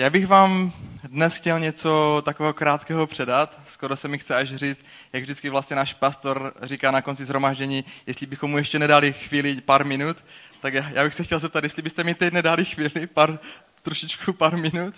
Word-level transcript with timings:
Já 0.00 0.10
bych 0.10 0.26
vám 0.26 0.72
dnes 1.08 1.36
chtěl 1.36 1.60
něco 1.60 2.22
takového 2.24 2.54
krátkého 2.54 3.06
předat. 3.06 3.60
Skoro 3.68 3.96
se 3.96 4.08
mi 4.08 4.18
chce 4.18 4.36
až 4.36 4.54
říct, 4.54 4.84
jak 5.12 5.22
vždycky 5.22 5.50
vlastně 5.50 5.76
náš 5.76 5.94
pastor 5.94 6.52
říká 6.62 6.90
na 6.90 7.02
konci 7.02 7.24
zhromaždění, 7.24 7.84
jestli 8.06 8.26
bychom 8.26 8.50
mu 8.50 8.58
ještě 8.58 8.78
nedali 8.78 9.12
chvíli, 9.12 9.60
pár 9.60 9.84
minut, 9.84 10.24
tak 10.62 10.74
já 10.74 11.04
bych 11.04 11.14
se 11.14 11.24
chtěl 11.24 11.38
zeptat, 11.38 11.64
jestli 11.64 11.82
byste 11.82 12.04
mi 12.04 12.14
teď 12.14 12.32
nedali 12.32 12.64
chvíli, 12.64 13.06
pár, 13.06 13.38
trošičku 13.82 14.32
pár 14.32 14.56
minut. 14.56 14.94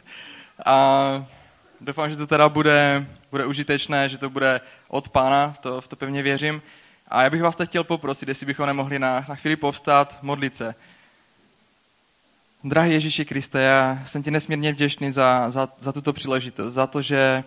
A 0.66 1.26
doufám, 1.80 2.10
že 2.10 2.16
to 2.16 2.26
teda 2.26 2.48
bude, 2.48 3.06
bude 3.30 3.46
užitečné, 3.46 4.08
že 4.08 4.18
to 4.18 4.30
bude 4.30 4.60
od 4.88 5.08
pána, 5.08 5.54
to, 5.60 5.80
v 5.80 5.88
to 5.88 5.96
pevně 5.96 6.22
věřím. 6.22 6.62
A 7.08 7.22
já 7.22 7.30
bych 7.30 7.42
vás 7.42 7.56
teď 7.56 7.68
chtěl 7.68 7.84
poprosit, 7.84 8.28
jestli 8.28 8.46
bychom 8.46 8.66
nemohli 8.66 8.98
na, 8.98 9.24
na 9.28 9.34
chvíli 9.34 9.56
povstat, 9.56 10.18
modlit 10.22 10.56
se. 10.56 10.74
Drahý 12.64 12.92
Ježíši 12.92 13.24
Kriste, 13.24 13.62
já 13.62 14.02
jsem 14.06 14.22
ti 14.22 14.30
nesmírně 14.30 14.72
vděčný 14.72 15.10
za, 15.10 15.50
za, 15.50 15.68
za 15.78 15.92
tuto 15.92 16.12
příležitost, 16.12 16.74
za 16.74 16.86
to, 16.86 17.02
že, 17.02 17.44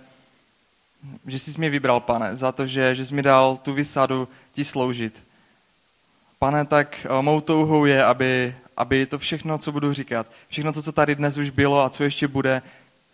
že 1.28 1.40
jsi 1.40 1.52
mě 1.58 1.70
vybral, 1.70 2.00
pane, 2.00 2.36
za 2.36 2.52
to, 2.52 2.68
že, 2.68 2.96
že 2.96 3.06
jsi 3.06 3.14
mi 3.14 3.22
dal 3.22 3.58
tu 3.58 3.74
vysadu 3.74 4.28
ti 4.54 4.66
sloužit. 4.66 5.24
Pane, 6.40 6.66
tak 6.66 7.06
eh, 7.06 7.22
mou 7.22 7.42
touhou 7.42 7.86
je, 7.86 8.06
aby, 8.06 8.56
aby 8.78 9.06
to 9.06 9.20
všechno, 9.20 9.58
co 9.58 9.72
budu 9.72 9.94
říkat, 9.94 10.28
všechno 10.48 10.74
to, 10.74 10.82
co 10.82 10.92
tady 10.92 11.16
dnes 11.16 11.38
už 11.38 11.50
bylo 11.50 11.82
a 11.82 11.90
co 11.90 12.04
ještě 12.04 12.28
bude, 12.28 12.62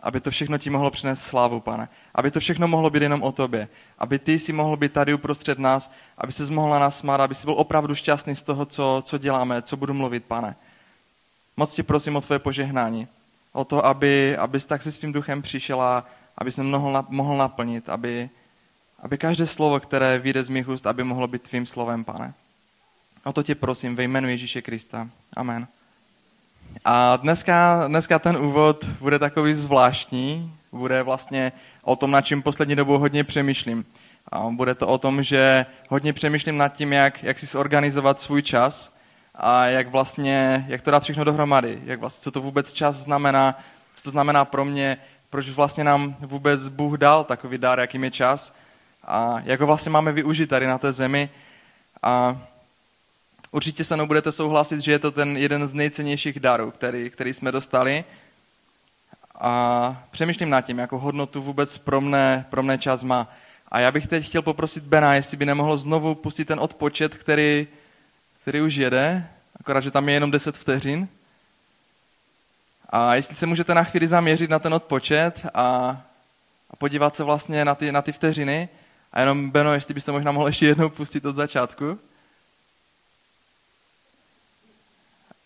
aby 0.00 0.20
to 0.20 0.30
všechno 0.30 0.58
ti 0.58 0.70
mohlo 0.70 0.90
přinést 0.90 1.22
slávu, 1.22 1.60
pane. 1.60 1.88
Aby 2.14 2.30
to 2.30 2.40
všechno 2.40 2.68
mohlo 2.68 2.90
být 2.90 3.02
jenom 3.02 3.22
o 3.22 3.32
tobě. 3.32 3.68
Aby 3.98 4.18
ty 4.18 4.38
si 4.38 4.52
mohl 4.52 4.76
být 4.76 4.92
tady 4.92 5.14
uprostřed 5.14 5.58
nás, 5.58 5.92
aby 6.18 6.32
se 6.32 6.50
mohla 6.50 6.78
nás 6.78 6.98
smát, 6.98 7.20
aby 7.20 7.34
si 7.34 7.46
byl 7.46 7.54
opravdu 7.54 7.94
šťastný 7.94 8.36
z 8.36 8.42
toho, 8.42 8.66
co, 8.66 9.02
co 9.04 9.18
děláme, 9.18 9.62
co 9.62 9.76
budu 9.76 9.94
mluvit, 9.94 10.24
pane. 10.24 10.56
Moc 11.56 11.74
tě 11.74 11.82
prosím 11.82 12.16
o 12.16 12.20
tvoje 12.20 12.38
požehnání. 12.38 13.08
O 13.52 13.64
to, 13.64 13.86
aby, 13.86 14.36
abys 14.36 14.66
tak 14.66 14.82
se 14.82 14.92
svým 14.92 15.12
duchem 15.12 15.42
přišel 15.42 15.82
a 15.82 16.06
aby 16.38 16.52
jsme 16.52 16.64
mohl, 16.64 17.04
mohl 17.08 17.36
naplnit, 17.36 17.88
aby, 17.88 18.30
aby 18.98 19.18
každé 19.18 19.46
slovo, 19.46 19.80
které 19.80 20.18
vyjde 20.18 20.44
z 20.44 20.48
mých 20.48 20.68
úst, 20.68 20.86
aby 20.86 21.04
mohlo 21.04 21.26
být 21.26 21.42
tvým 21.42 21.66
slovem, 21.66 22.04
pane. 22.04 22.34
O 23.24 23.32
to 23.32 23.42
tě 23.42 23.54
prosím 23.54 23.96
ve 23.96 24.02
jménu 24.02 24.28
Ježíše 24.28 24.62
Krista. 24.62 25.08
Amen. 25.36 25.66
A 26.84 27.16
dneska, 27.16 27.84
dneska 27.88 28.18
ten 28.18 28.36
úvod 28.36 28.84
bude 28.84 29.18
takový 29.18 29.54
zvláštní, 29.54 30.54
bude 30.72 31.02
vlastně 31.02 31.52
o 31.82 31.96
tom, 31.96 32.10
na 32.10 32.20
čím 32.20 32.42
poslední 32.42 32.76
dobou 32.76 32.98
hodně 32.98 33.24
přemýšlím. 33.24 33.84
A 34.32 34.40
bude 34.40 34.74
to 34.74 34.88
o 34.88 34.98
tom, 34.98 35.22
že 35.22 35.66
hodně 35.88 36.12
přemýšlím 36.12 36.56
nad 36.56 36.68
tím, 36.68 36.92
jak, 36.92 37.22
jak 37.22 37.38
si 37.38 37.46
zorganizovat 37.46 38.20
svůj 38.20 38.42
čas 38.42 38.92
a 39.34 39.66
jak 39.66 39.88
vlastně, 39.88 40.64
jak 40.68 40.82
to 40.82 40.90
dát 40.90 41.02
všechno 41.02 41.24
dohromady, 41.24 41.82
jak 41.84 42.00
vlastně, 42.00 42.22
co 42.22 42.30
to 42.30 42.40
vůbec 42.40 42.72
čas 42.72 42.96
znamená, 42.96 43.58
co 43.94 44.02
to 44.02 44.10
znamená 44.10 44.44
pro 44.44 44.64
mě, 44.64 44.96
proč 45.30 45.48
vlastně 45.48 45.84
nám 45.84 46.16
vůbec 46.20 46.68
Bůh 46.68 46.98
dal 46.98 47.24
takový 47.24 47.58
dar, 47.58 47.80
jakým 47.80 48.04
je 48.04 48.10
čas 48.10 48.54
a 49.04 49.40
jak 49.44 49.60
ho 49.60 49.66
vlastně 49.66 49.90
máme 49.90 50.12
využít 50.12 50.46
tady 50.46 50.66
na 50.66 50.78
té 50.78 50.92
zemi. 50.92 51.30
A 52.02 52.38
určitě 53.50 53.84
se 53.84 53.96
mnou 53.96 54.06
budete 54.06 54.32
souhlasit, 54.32 54.80
že 54.80 54.92
je 54.92 54.98
to 54.98 55.10
ten 55.10 55.36
jeden 55.36 55.68
z 55.68 55.74
nejcennějších 55.74 56.40
darů, 56.40 56.70
který, 56.70 57.10
který 57.10 57.34
jsme 57.34 57.52
dostali. 57.52 58.04
A 59.34 60.02
přemýšlím 60.10 60.50
nad 60.50 60.60
tím, 60.60 60.78
jakou 60.78 60.98
hodnotu 60.98 61.42
vůbec 61.42 61.78
pro 61.78 62.00
mne, 62.00 62.46
pro 62.50 62.62
mne 62.62 62.78
čas 62.78 63.04
má. 63.04 63.28
A 63.68 63.80
já 63.80 63.92
bych 63.92 64.06
teď 64.06 64.26
chtěl 64.26 64.42
poprosit 64.42 64.84
Bena, 64.84 65.14
jestli 65.14 65.36
by 65.36 65.46
nemohl 65.46 65.78
znovu 65.78 66.14
pustit 66.14 66.44
ten 66.44 66.60
odpočet, 66.60 67.16
který, 67.16 67.66
který 68.42 68.60
už 68.60 68.74
jede, 68.74 69.28
akorát, 69.60 69.80
že 69.80 69.90
tam 69.90 70.08
je 70.08 70.14
jenom 70.14 70.30
10 70.30 70.56
vteřin. 70.56 71.08
A 72.90 73.14
jestli 73.14 73.34
se 73.34 73.46
můžete 73.46 73.74
na 73.74 73.84
chvíli 73.84 74.08
zaměřit 74.08 74.50
na 74.50 74.58
ten 74.58 74.74
odpočet 74.74 75.46
a, 75.54 75.64
a 76.70 76.76
podívat 76.76 77.14
se 77.14 77.24
vlastně 77.24 77.64
na 77.64 77.74
ty, 77.74 77.92
na 77.92 78.02
ty 78.02 78.12
vteřiny. 78.12 78.68
A 79.12 79.20
jenom, 79.20 79.50
Beno, 79.50 79.74
jestli 79.74 79.94
byste 79.94 80.12
možná 80.12 80.32
mohl 80.32 80.46
ještě 80.46 80.66
jednou 80.66 80.88
pustit 80.88 81.24
od 81.24 81.36
začátku. 81.36 81.98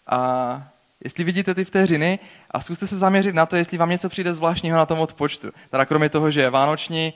A 0.06 0.69
jestli 1.04 1.25
vidíte 1.25 1.54
ty 1.54 1.65
vteřiny 1.65 2.19
a 2.50 2.60
zkuste 2.60 2.87
se 2.87 2.97
zaměřit 2.97 3.34
na 3.34 3.47
to, 3.47 3.56
jestli 3.56 3.78
vám 3.78 3.91
něco 3.91 4.09
přijde 4.09 4.34
zvláštního 4.34 4.76
na 4.76 4.87
tom 4.87 5.00
odpočtu. 5.00 5.53
Teda 5.71 5.84
kromě 5.84 6.09
toho, 6.09 6.31
že 6.31 6.41
je 6.41 6.50
vánoční, 6.50 7.12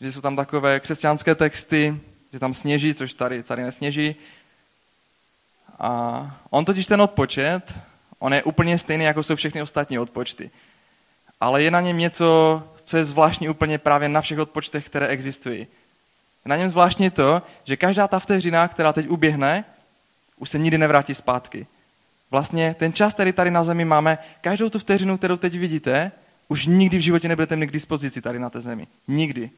že 0.00 0.12
jsou 0.12 0.20
tam 0.20 0.36
takové 0.36 0.80
křesťanské 0.80 1.34
texty, 1.34 2.00
že 2.32 2.38
tam 2.38 2.54
sněží, 2.54 2.94
což 2.94 3.14
tady, 3.14 3.42
tady 3.42 3.62
nesněží, 3.62 4.16
a 5.80 6.26
on 6.50 6.64
totiž 6.64 6.86
ten 6.86 7.00
odpočet, 7.00 7.78
on 8.18 8.34
je 8.34 8.42
úplně 8.42 8.78
stejný, 8.78 9.04
jako 9.04 9.22
jsou 9.22 9.36
všechny 9.36 9.62
ostatní 9.62 9.98
odpočty. 9.98 10.50
Ale 11.40 11.62
je 11.62 11.70
na 11.70 11.80
něm 11.80 11.98
něco, 11.98 12.62
co 12.84 12.96
je 12.96 13.04
zvláštní 13.04 13.48
úplně 13.48 13.78
právě 13.78 14.08
na 14.08 14.20
všech 14.20 14.38
odpočtech, 14.38 14.86
které 14.86 15.06
existují. 15.06 15.66
Na 16.44 16.56
něm 16.56 16.68
zvláštní 16.68 17.10
to, 17.10 17.42
že 17.64 17.76
každá 17.76 18.08
ta 18.08 18.18
vteřina, 18.18 18.68
která 18.68 18.92
teď 18.92 19.08
uběhne, 19.08 19.64
už 20.36 20.50
se 20.50 20.58
nikdy 20.58 20.78
nevrátí 20.78 21.14
zpátky. 21.14 21.66
Vlastně 22.30 22.74
ten 22.78 22.92
čas, 22.92 23.14
který 23.14 23.32
tady 23.32 23.50
na 23.50 23.64
zemi 23.64 23.84
máme, 23.84 24.18
každou 24.40 24.70
tu 24.70 24.78
vteřinu, 24.78 25.16
kterou 25.18 25.36
teď 25.36 25.58
vidíte, 25.58 26.12
už 26.48 26.66
nikdy 26.66 26.98
v 26.98 27.00
životě 27.00 27.28
nebudete 27.28 27.56
mít 27.56 27.66
k 27.66 27.72
dispozici 27.72 28.20
tady 28.20 28.38
na 28.38 28.50
té 28.50 28.60
zemi. 28.60 28.86
Nikdy. 29.08 29.50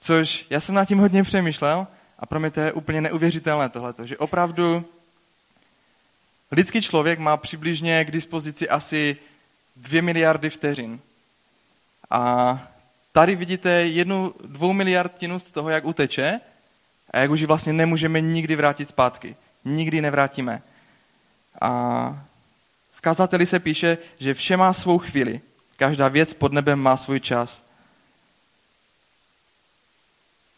Což 0.00 0.46
já 0.50 0.60
jsem 0.60 0.74
nad 0.74 0.84
tím 0.84 0.98
hodně 0.98 1.22
přemýšlel 1.22 1.86
a 2.18 2.26
pro 2.26 2.40
mě 2.40 2.50
to 2.50 2.60
je 2.60 2.72
úplně 2.72 3.00
neuvěřitelné 3.00 3.68
tohleto, 3.68 4.06
že 4.06 4.18
opravdu 4.18 4.84
lidský 6.54 6.82
člověk 6.82 7.18
má 7.18 7.36
přibližně 7.36 8.04
k 8.04 8.10
dispozici 8.10 8.68
asi 8.68 9.16
dvě 9.76 10.02
miliardy 10.02 10.50
vteřin. 10.50 11.00
A 12.10 12.62
tady 13.12 13.36
vidíte 13.36 13.70
jednu 13.70 14.34
dvou 14.44 14.72
miliardinu 14.72 15.38
z 15.38 15.52
toho, 15.52 15.68
jak 15.68 15.84
uteče 15.84 16.40
a 17.10 17.18
jak 17.18 17.30
už 17.30 17.40
ji 17.40 17.46
vlastně 17.46 17.72
nemůžeme 17.72 18.20
nikdy 18.20 18.56
vrátit 18.56 18.84
zpátky. 18.84 19.36
Nikdy 19.64 20.00
nevrátíme. 20.00 20.62
A 21.60 22.24
v 22.92 23.00
kazateli 23.00 23.46
se 23.46 23.60
píše, 23.60 23.98
že 24.18 24.34
vše 24.34 24.56
má 24.56 24.72
svou 24.72 24.98
chvíli. 24.98 25.40
Každá 25.76 26.08
věc 26.08 26.34
pod 26.34 26.52
nebem 26.52 26.78
má 26.78 26.96
svůj 26.96 27.20
čas. 27.20 27.64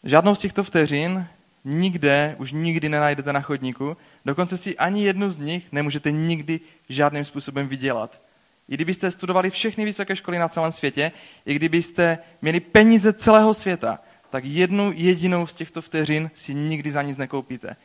Žádnou 0.03 0.35
z 0.35 0.39
těchto 0.39 0.63
vteřin 0.63 1.27
nikde, 1.67 2.35
už 2.39 2.51
nikdy 2.51 2.89
nenajdete 2.89 3.33
na 3.33 3.41
chodníku, 3.41 3.97
dokonce 4.25 4.57
si 4.57 4.77
ani 4.77 5.05
jednu 5.05 5.29
z 5.29 5.37
nich 5.37 5.71
nemůžete 5.71 6.11
nikdy 6.11 6.59
žádným 6.89 7.25
způsobem 7.25 7.67
vydělat. 7.67 8.21
I 8.69 8.73
kdybyste 8.73 9.11
studovali 9.11 9.49
všechny 9.49 9.85
vysoké 9.85 10.15
školy 10.15 10.39
na 10.39 10.47
celém 10.47 10.71
světě, 10.71 11.11
i 11.45 11.53
kdybyste 11.55 12.17
měli 12.41 12.59
peníze 12.59 13.13
celého 13.13 13.53
světa, 13.53 13.99
tak 14.29 14.45
jednu 14.45 14.91
jedinou 14.95 15.47
z 15.47 15.55
těchto 15.55 15.81
vteřin 15.81 16.31
si 16.35 16.53
nikdy 16.53 16.91
za 16.91 17.01
nic 17.01 17.17
nekoupíte. 17.17 17.75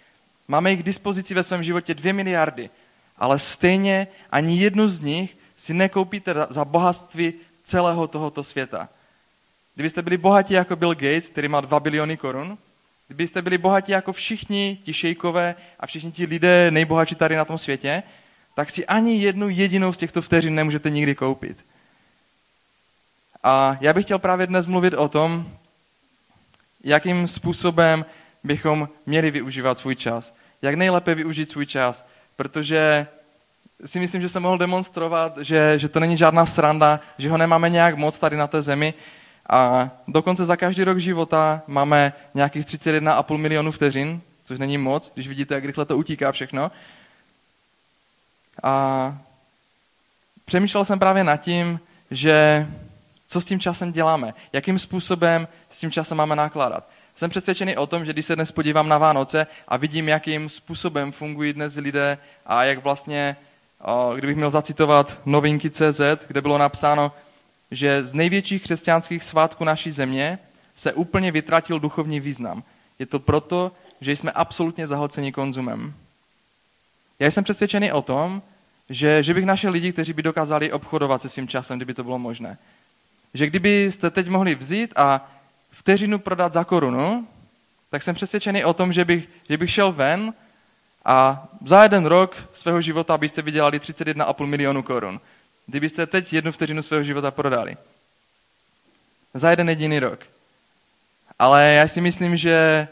Máme 0.48 0.70
jich 0.70 0.80
k 0.80 0.86
dispozici 0.86 1.34
ve 1.34 1.42
svém 1.42 1.62
životě 1.62 1.94
dvě 1.94 2.12
miliardy, 2.12 2.70
ale 3.18 3.38
stejně 3.38 4.06
ani 4.30 4.58
jednu 4.58 4.88
z 4.88 5.00
nich 5.00 5.36
si 5.56 5.74
nekoupíte 5.74 6.34
za 6.50 6.64
bohatství 6.64 7.32
celého 7.62 8.08
tohoto 8.08 8.44
světa. 8.44 8.88
Kdybyste 9.74 10.02
byli 10.02 10.16
bohatí 10.16 10.54
jako 10.54 10.76
Bill 10.76 10.94
Gates, 10.94 11.30
který 11.30 11.48
má 11.48 11.60
2 11.60 11.80
biliony 11.80 12.16
korun, 12.16 12.58
kdybyste 13.12 13.42
byli 13.42 13.58
bohatí 13.58 13.92
jako 13.92 14.12
všichni 14.12 14.78
ti 14.84 14.92
šejkové 14.92 15.54
a 15.80 15.86
všichni 15.86 16.12
ti 16.12 16.26
lidé 16.26 16.70
nejbohatší 16.70 17.14
tady 17.14 17.36
na 17.36 17.44
tom 17.44 17.58
světě, 17.58 18.02
tak 18.54 18.70
si 18.70 18.86
ani 18.86 19.16
jednu 19.16 19.48
jedinou 19.48 19.92
z 19.92 19.98
těchto 19.98 20.22
vteřin 20.22 20.54
nemůžete 20.54 20.90
nikdy 20.90 21.14
koupit. 21.14 21.66
A 23.42 23.76
já 23.80 23.92
bych 23.92 24.04
chtěl 24.04 24.18
právě 24.18 24.46
dnes 24.46 24.66
mluvit 24.66 24.94
o 24.94 25.08
tom, 25.08 25.48
jakým 26.84 27.28
způsobem 27.28 28.04
bychom 28.44 28.88
měli 29.06 29.30
využívat 29.30 29.78
svůj 29.78 29.96
čas. 29.96 30.34
Jak 30.62 30.74
nejlépe 30.74 31.14
využít 31.14 31.50
svůj 31.50 31.66
čas, 31.66 32.04
protože 32.36 33.06
si 33.84 34.00
myslím, 34.00 34.22
že 34.22 34.28
jsem 34.28 34.42
mohl 34.42 34.58
demonstrovat, 34.58 35.38
že, 35.38 35.78
že 35.78 35.88
to 35.88 36.00
není 36.00 36.16
žádná 36.16 36.46
sranda, 36.46 37.00
že 37.18 37.30
ho 37.30 37.38
nemáme 37.38 37.70
nějak 37.70 37.96
moc 37.96 38.18
tady 38.18 38.36
na 38.36 38.46
té 38.46 38.62
zemi, 38.62 38.94
a 39.48 39.90
dokonce 40.08 40.44
za 40.44 40.56
každý 40.56 40.84
rok 40.84 40.98
života 40.98 41.62
máme 41.66 42.12
nějakých 42.34 42.66
31,5 42.66 43.36
milionů 43.36 43.72
vteřin, 43.72 44.20
což 44.44 44.58
není 44.58 44.78
moc, 44.78 45.10
když 45.14 45.28
vidíte, 45.28 45.54
jak 45.54 45.64
rychle 45.64 45.84
to 45.84 45.96
utíká 45.96 46.32
všechno. 46.32 46.70
A 48.62 49.18
přemýšlel 50.44 50.84
jsem 50.84 50.98
právě 50.98 51.24
nad 51.24 51.36
tím, 51.36 51.80
že 52.10 52.66
co 53.26 53.40
s 53.40 53.44
tím 53.44 53.60
časem 53.60 53.92
děláme, 53.92 54.34
jakým 54.52 54.78
způsobem 54.78 55.48
s 55.70 55.78
tím 55.78 55.90
časem 55.90 56.18
máme 56.18 56.36
nakládat. 56.36 56.88
Jsem 57.14 57.30
přesvědčený 57.30 57.76
o 57.76 57.86
tom, 57.86 58.04
že 58.04 58.12
když 58.12 58.26
se 58.26 58.36
dnes 58.36 58.52
podívám 58.52 58.88
na 58.88 58.98
Vánoce 58.98 59.46
a 59.68 59.76
vidím, 59.76 60.08
jakým 60.08 60.48
způsobem 60.48 61.12
fungují 61.12 61.52
dnes 61.52 61.76
lidé 61.76 62.18
a 62.46 62.64
jak 62.64 62.84
vlastně, 62.84 63.36
kdybych 64.16 64.36
měl 64.36 64.50
zacitovat 64.50 65.20
novinky 65.24 65.70
CZ, 65.70 66.00
kde 66.26 66.40
bylo 66.40 66.58
napsáno, 66.58 67.12
že 67.72 68.04
z 68.04 68.14
největších 68.14 68.62
křesťanských 68.62 69.24
svátků 69.24 69.64
naší 69.64 69.90
země 69.90 70.38
se 70.74 70.92
úplně 70.92 71.32
vytratil 71.32 71.80
duchovní 71.80 72.20
význam. 72.20 72.62
Je 72.98 73.06
to 73.06 73.20
proto, 73.20 73.72
že 74.00 74.12
jsme 74.12 74.32
absolutně 74.32 74.86
zahlceni 74.86 75.32
konzumem. 75.32 75.94
Já 77.18 77.30
jsem 77.30 77.44
přesvědčený 77.44 77.92
o 77.92 78.02
tom, 78.02 78.42
že, 78.90 79.22
že 79.22 79.34
bych 79.34 79.44
našel 79.44 79.72
lidi, 79.72 79.92
kteří 79.92 80.12
by 80.12 80.22
dokázali 80.22 80.72
obchodovat 80.72 81.22
se 81.22 81.28
svým 81.28 81.48
časem, 81.48 81.78
kdyby 81.78 81.94
to 81.94 82.04
bylo 82.04 82.18
možné. 82.18 82.58
Že 83.34 83.46
kdybyste 83.46 84.10
teď 84.10 84.28
mohli 84.28 84.54
vzít 84.54 84.92
a 84.96 85.30
vteřinu 85.70 86.18
prodat 86.18 86.52
za 86.52 86.64
korunu, 86.64 87.28
tak 87.90 88.02
jsem 88.02 88.14
přesvědčený 88.14 88.64
o 88.64 88.74
tom, 88.74 88.92
že 88.92 89.04
bych, 89.04 89.28
že 89.48 89.56
bych 89.56 89.70
šel 89.70 89.92
ven 89.92 90.34
a 91.04 91.48
za 91.64 91.82
jeden 91.82 92.06
rok 92.06 92.36
svého 92.52 92.80
života 92.80 93.18
byste 93.18 93.42
vydělali 93.42 93.78
31,5 93.78 94.46
milionu 94.46 94.82
korun. 94.82 95.20
Kdybyste 95.72 96.06
teď 96.06 96.32
jednu 96.32 96.52
vteřinu 96.52 96.82
svého 96.82 97.04
života 97.04 97.30
prodali. 97.30 97.76
Za 99.34 99.50
jeden 99.50 99.68
jediný 99.68 99.98
rok. 99.98 100.20
Ale 101.38 101.72
já 101.72 101.88
si 101.88 102.00
myslím, 102.00 102.36
že, 102.36 102.88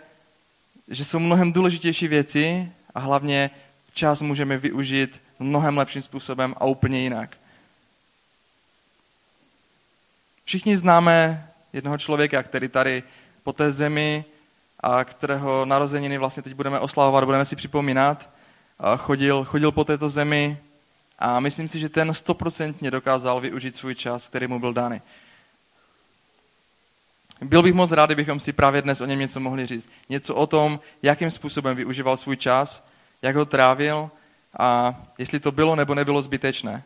že 0.88 1.04
jsou 1.04 1.18
mnohem 1.18 1.52
důležitější 1.52 2.08
věci 2.08 2.72
a 2.94 3.00
hlavně 3.00 3.50
čas 3.94 4.22
můžeme 4.22 4.58
využít 4.58 5.20
mnohem 5.38 5.78
lepším 5.78 6.02
způsobem 6.02 6.54
a 6.56 6.64
úplně 6.64 7.00
jinak. 7.00 7.36
Všichni 10.44 10.76
známe 10.76 11.48
jednoho 11.72 11.98
člověka, 11.98 12.42
který 12.42 12.68
tady 12.68 13.02
po 13.42 13.52
té 13.52 13.72
zemi, 13.72 14.24
a 14.80 15.04
kterého 15.04 15.64
narozeniny 15.64 16.18
vlastně 16.18 16.42
teď 16.42 16.54
budeme 16.54 16.78
oslavovat, 16.78 17.24
budeme 17.24 17.44
si 17.44 17.56
připomínat, 17.56 18.28
chodil, 18.96 19.44
chodil 19.44 19.72
po 19.72 19.84
této 19.84 20.10
zemi 20.10 20.58
a 21.20 21.40
myslím 21.40 21.68
si, 21.68 21.78
že 21.80 21.88
ten 21.88 22.14
stoprocentně 22.14 22.90
dokázal 22.90 23.40
využít 23.40 23.74
svůj 23.74 23.94
čas, 23.94 24.28
který 24.28 24.46
mu 24.46 24.60
byl 24.60 24.72
dány. 24.72 25.02
Byl 27.40 27.62
bych 27.62 27.74
moc 27.74 27.92
rád, 27.92 28.06
kdybychom 28.06 28.40
si 28.40 28.52
právě 28.52 28.82
dnes 28.82 29.00
o 29.00 29.06
něm 29.06 29.18
něco 29.18 29.40
mohli 29.40 29.66
říct. 29.66 29.90
Něco 30.08 30.34
o 30.34 30.46
tom, 30.46 30.80
jakým 31.02 31.30
způsobem 31.30 31.76
využíval 31.76 32.16
svůj 32.16 32.36
čas, 32.36 32.86
jak 33.22 33.36
ho 33.36 33.44
trávil 33.44 34.10
a 34.58 34.94
jestli 35.18 35.40
to 35.40 35.52
bylo 35.52 35.76
nebo 35.76 35.94
nebylo 35.94 36.22
zbytečné. 36.22 36.82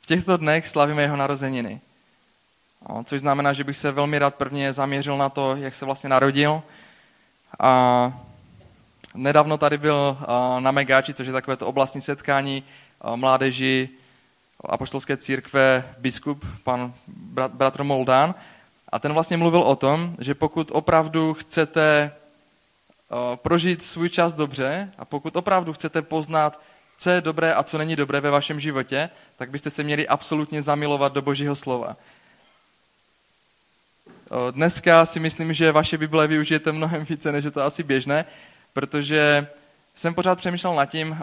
V 0.00 0.06
těchto 0.06 0.36
dnech 0.36 0.68
slavíme 0.68 1.02
jeho 1.02 1.16
narozeniny. 1.16 1.80
Což 3.04 3.20
znamená, 3.20 3.52
že 3.52 3.64
bych 3.64 3.76
se 3.76 3.92
velmi 3.92 4.18
rád 4.18 4.34
prvně 4.34 4.72
zaměřil 4.72 5.16
na 5.16 5.28
to, 5.28 5.56
jak 5.56 5.74
se 5.74 5.84
vlastně 5.84 6.10
narodil. 6.10 6.62
A 7.60 8.25
nedávno 9.16 9.58
tady 9.58 9.78
byl 9.78 10.18
na 10.58 10.70
Megáči, 10.70 11.14
což 11.14 11.26
je 11.26 11.32
takové 11.32 11.56
to 11.56 11.66
oblastní 11.66 12.00
setkání 12.00 12.62
mládeži 13.16 13.88
apoštolské 14.64 15.16
církve 15.16 15.94
biskup, 15.98 16.44
pan 16.64 16.94
bratr 17.52 17.82
Moldán. 17.82 18.34
A 18.88 18.98
ten 18.98 19.12
vlastně 19.12 19.36
mluvil 19.36 19.60
o 19.60 19.76
tom, 19.76 20.16
že 20.18 20.34
pokud 20.34 20.70
opravdu 20.72 21.34
chcete 21.34 22.12
prožít 23.36 23.82
svůj 23.82 24.10
čas 24.10 24.34
dobře 24.34 24.92
a 24.98 25.04
pokud 25.04 25.36
opravdu 25.36 25.72
chcete 25.72 26.02
poznat, 26.02 26.60
co 26.98 27.10
je 27.10 27.20
dobré 27.20 27.54
a 27.54 27.62
co 27.62 27.78
není 27.78 27.96
dobré 27.96 28.20
ve 28.20 28.30
vašem 28.30 28.60
životě, 28.60 29.10
tak 29.36 29.50
byste 29.50 29.70
se 29.70 29.82
měli 29.82 30.08
absolutně 30.08 30.62
zamilovat 30.62 31.12
do 31.12 31.22
Božího 31.22 31.56
slova. 31.56 31.96
Dneska 34.50 35.06
si 35.06 35.20
myslím, 35.20 35.52
že 35.52 35.72
vaše 35.72 35.98
Bible 35.98 36.26
využijete 36.26 36.72
mnohem 36.72 37.04
více, 37.04 37.32
než 37.32 37.44
je 37.44 37.50
to 37.50 37.62
asi 37.62 37.82
běžné, 37.82 38.24
protože 38.76 39.46
jsem 39.94 40.14
pořád 40.14 40.38
přemýšlel 40.38 40.74
nad 40.74 40.86
tím, 40.86 41.18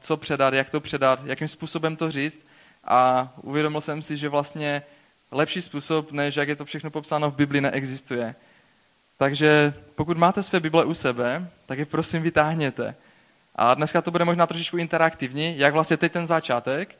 co 0.00 0.16
předat, 0.16 0.54
jak 0.54 0.70
to 0.70 0.80
předat, 0.80 1.20
jakým 1.24 1.48
způsobem 1.48 1.96
to 1.96 2.10
říct 2.10 2.46
a 2.84 3.28
uvědomil 3.42 3.80
jsem 3.80 4.02
si, 4.02 4.16
že 4.16 4.28
vlastně 4.28 4.82
lepší 5.32 5.62
způsob, 5.62 6.12
než 6.12 6.36
jak 6.36 6.48
je 6.48 6.56
to 6.56 6.64
všechno 6.64 6.90
popsáno 6.90 7.30
v 7.30 7.34
Bibli, 7.34 7.60
neexistuje. 7.60 8.34
Takže 9.18 9.74
pokud 9.94 10.16
máte 10.16 10.42
své 10.42 10.60
Bible 10.60 10.84
u 10.84 10.94
sebe, 10.94 11.48
tak 11.66 11.78
je 11.78 11.86
prosím 11.86 12.22
vytáhněte. 12.22 12.94
A 13.56 13.74
dneska 13.74 14.02
to 14.02 14.10
bude 14.10 14.24
možná 14.24 14.46
trošičku 14.46 14.76
interaktivní, 14.76 15.58
jak 15.58 15.72
vlastně 15.72 15.96
teď 15.96 16.12
ten 16.12 16.26
začátek, 16.26 16.96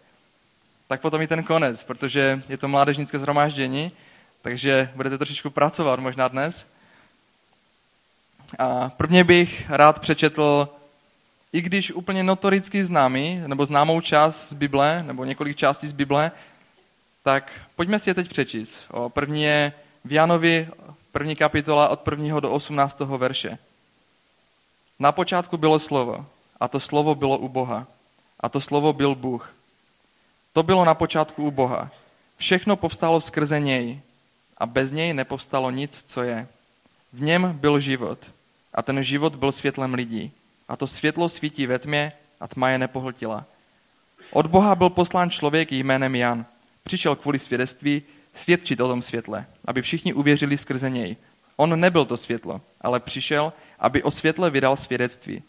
tak 0.89 1.01
potom 1.01 1.23
i 1.23 1.27
ten 1.27 1.43
konec, 1.43 1.83
protože 1.83 2.43
je 2.49 2.59
to 2.59 2.69
mládežnické 2.69 3.19
zhromáždění, 3.19 3.93
takže 4.43 4.91
budete 4.95 5.19
trošičku 5.19 5.51
pracovat 5.51 6.01
možná 6.01 6.29
dnes. 6.29 6.67
A 8.59 8.89
prvně 8.97 9.25
bych 9.25 9.71
rád 9.71 9.99
přečetl, 9.99 10.69
i 11.53 11.61
když 11.61 11.93
úplně 11.93 12.23
notoricky 12.23 12.85
známý, 12.85 13.43
nebo 13.47 13.67
známou 13.67 14.01
část 14.01 14.49
z 14.49 14.53
Bible, 14.53 15.03
nebo 15.07 15.25
několik 15.25 15.57
částí 15.57 15.89
z 15.89 15.93
Bible, 15.93 16.33
tak 17.23 17.53
pojďme 17.77 17.99
si 17.99 18.11
je 18.11 18.15
teď 18.15 18.29
přečíst. 18.29 18.79
O 18.91 19.09
první 19.09 19.43
je 19.43 19.73
v 20.05 20.13
Janovi, 20.13 20.69
první 21.13 21.37
kapitola 21.37 21.89
od 21.89 22.01
prvního 22.01 22.41
do 22.41 22.51
18. 22.51 23.01
verše. 23.01 23.59
Na 24.99 25.13
počátku 25.13 25.57
bylo 25.57 25.79
slovo, 25.79 26.27
a 26.61 26.69
to 26.69 26.81
slovo 26.81 27.15
bylo 27.15 27.39
u 27.39 27.49
Boha, 27.49 27.87
a 28.41 28.49
to 28.49 28.61
slovo 28.61 28.93
byl 28.93 29.15
Bůh. 29.15 29.55
To 30.53 30.63
bylo 30.63 30.85
na 30.85 30.95
počátku 30.95 31.45
u 31.45 31.51
Boha. 31.51 31.91
Všechno 32.37 32.77
povstalo 32.77 33.21
skrze 33.21 33.61
něj 33.61 34.01
a 34.59 34.67
bez 34.67 34.93
něj 34.93 35.15
nepovstalo 35.15 35.71
nic, 35.71 36.05
co 36.07 36.23
je. 36.23 36.49
V 37.13 37.23
něm 37.23 37.53
byl 37.61 37.81
život 37.81 38.19
a 38.75 38.83
ten 38.83 39.05
život 39.05 39.37
byl 39.37 39.53
světlem 39.53 39.95
lidí. 39.95 40.33
A 40.69 40.77
to 40.77 40.87
světlo 40.87 41.29
svítí 41.29 41.67
ve 41.67 41.79
tmě 41.79 42.13
a 42.41 42.49
tma 42.49 42.69
je 42.69 42.79
nepohltila. 42.79 43.45
Od 44.31 44.47
Boha 44.47 44.75
byl 44.75 44.91
poslán 44.91 45.31
člověk 45.31 45.73
jménem 45.73 46.15
Jan. 46.15 46.47
Přišel 46.85 47.17
kvůli 47.17 47.39
svědectví 47.39 48.03
svědčit 48.35 48.81
o 48.81 48.89
tom 48.89 49.03
světle, 49.03 49.47
aby 49.65 49.83
všichni 49.83 50.13
uvěřili 50.13 50.59
skrze 50.59 50.91
něj. 50.91 51.17
On 51.57 51.81
nebyl 51.81 52.05
to 52.05 52.17
světlo, 52.17 52.61
ale 52.81 53.01
přišel, 53.01 53.53
aby 53.79 54.03
o 54.03 54.11
světle 54.11 54.51
vydal 54.51 54.77
svědectví. 54.77 55.43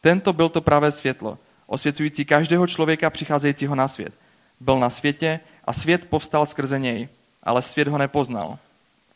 Tento 0.00 0.32
byl 0.32 0.48
to 0.48 0.60
pravé 0.60 0.92
světlo, 0.92 1.38
osvěcující 1.66 2.24
každého 2.24 2.66
člověka 2.66 3.10
přicházejícího 3.10 3.74
na 3.74 3.88
svět. 3.88 4.14
Byl 4.60 4.78
na 4.78 4.90
světě 4.90 5.40
a 5.64 5.72
svět 5.72 6.08
povstal 6.08 6.46
skrze 6.46 6.78
něj, 6.78 7.08
ale 7.42 7.62
svět 7.62 7.88
ho 7.88 7.98
nepoznal. 7.98 8.58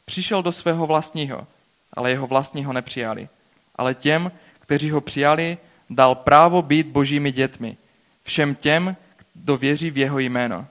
Přišel 0.05 0.43
do 0.43 0.53
svého 0.53 0.87
vlastního, 0.87 1.47
ale 1.93 2.11
jeho 2.11 2.27
vlastního 2.27 2.73
nepřijali. 2.73 3.29
Ale 3.77 3.95
těm, 3.95 4.33
kteří 4.61 4.91
ho 4.91 5.01
přijali, 5.01 5.59
dal 5.91 6.15
právo 6.15 6.63
být 6.63 6.87
božími 6.87 7.33
dětmi. 7.33 7.77
Všem 8.25 8.55
těm, 8.55 8.97
kdo 9.35 9.57
věří 9.57 9.91
v 9.91 9.99
jeho 9.99 10.19
jméno. 10.19 10.67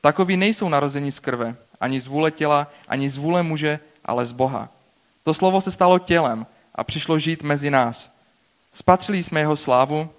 Takoví 0.00 0.36
nejsou 0.36 0.68
narození 0.68 1.12
z 1.12 1.18
krve, 1.18 1.56
ani 1.80 2.00
z 2.00 2.06
vůle 2.06 2.30
těla, 2.30 2.66
ani 2.88 3.08
z 3.08 3.16
vůle 3.16 3.42
muže, 3.42 3.80
ale 4.04 4.26
z 4.26 4.32
Boha. 4.32 4.68
To 5.24 5.34
slovo 5.34 5.60
se 5.60 5.70
stalo 5.70 5.98
tělem 5.98 6.46
a 6.74 6.84
přišlo 6.84 7.18
žít 7.18 7.42
mezi 7.42 7.70
nás. 7.70 8.12
Spatřili 8.72 9.22
jsme 9.22 9.40
jeho 9.40 9.56
slávu, 9.56 10.10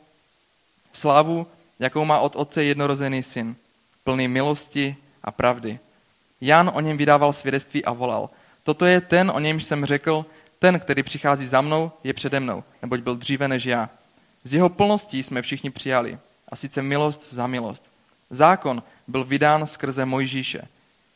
slávu, 0.93 1.47
jakou 1.79 2.05
má 2.05 2.19
od 2.19 2.35
otce 2.35 2.63
jednorozený 2.63 3.23
syn, 3.23 3.55
plný 4.03 4.27
milosti 4.27 4.95
a 5.23 5.31
pravdy. 5.31 5.79
Jan 6.41 6.71
o 6.73 6.81
něm 6.81 6.97
vydával 6.97 7.33
svědectví 7.33 7.85
a 7.85 7.91
volal. 7.93 8.29
Toto 8.63 8.85
je 8.85 9.01
ten, 9.01 9.31
o 9.35 9.39
němž 9.39 9.63
jsem 9.63 9.85
řekl, 9.85 10.25
ten, 10.59 10.79
který 10.79 11.03
přichází 11.03 11.47
za 11.47 11.61
mnou, 11.61 11.91
je 12.03 12.13
přede 12.13 12.39
mnou, 12.39 12.63
neboť 12.81 12.99
byl 12.99 13.15
dříve 13.15 13.47
než 13.47 13.65
já. 13.65 13.89
Z 14.43 14.53
jeho 14.53 14.69
plností 14.69 15.23
jsme 15.23 15.41
všichni 15.41 15.69
přijali, 15.69 16.17
a 16.49 16.55
sice 16.55 16.81
milost 16.81 17.33
za 17.33 17.47
milost. 17.47 17.85
Zákon 18.29 18.83
byl 19.07 19.23
vydán 19.23 19.67
skrze 19.67 20.05
Mojžíše. 20.05 20.67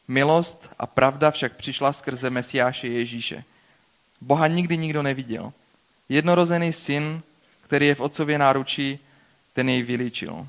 Milost 0.07 0.69
a 0.79 0.87
pravda 0.87 1.31
však 1.31 1.55
přišla 1.55 1.93
skrze 1.93 2.29
Mesiáše 2.29 2.87
Ježíše. 2.87 3.43
Boha 4.21 4.47
nikdy 4.47 4.77
nikdo 4.77 5.03
neviděl. 5.03 5.53
Jednorozený 6.09 6.73
syn, 6.73 7.21
který 7.61 7.87
je 7.87 7.95
v 7.95 7.99
otcově 7.99 8.37
náručí, 8.37 8.99
ten 9.53 9.69
jej 9.69 9.83
vylíčil. 9.83 10.47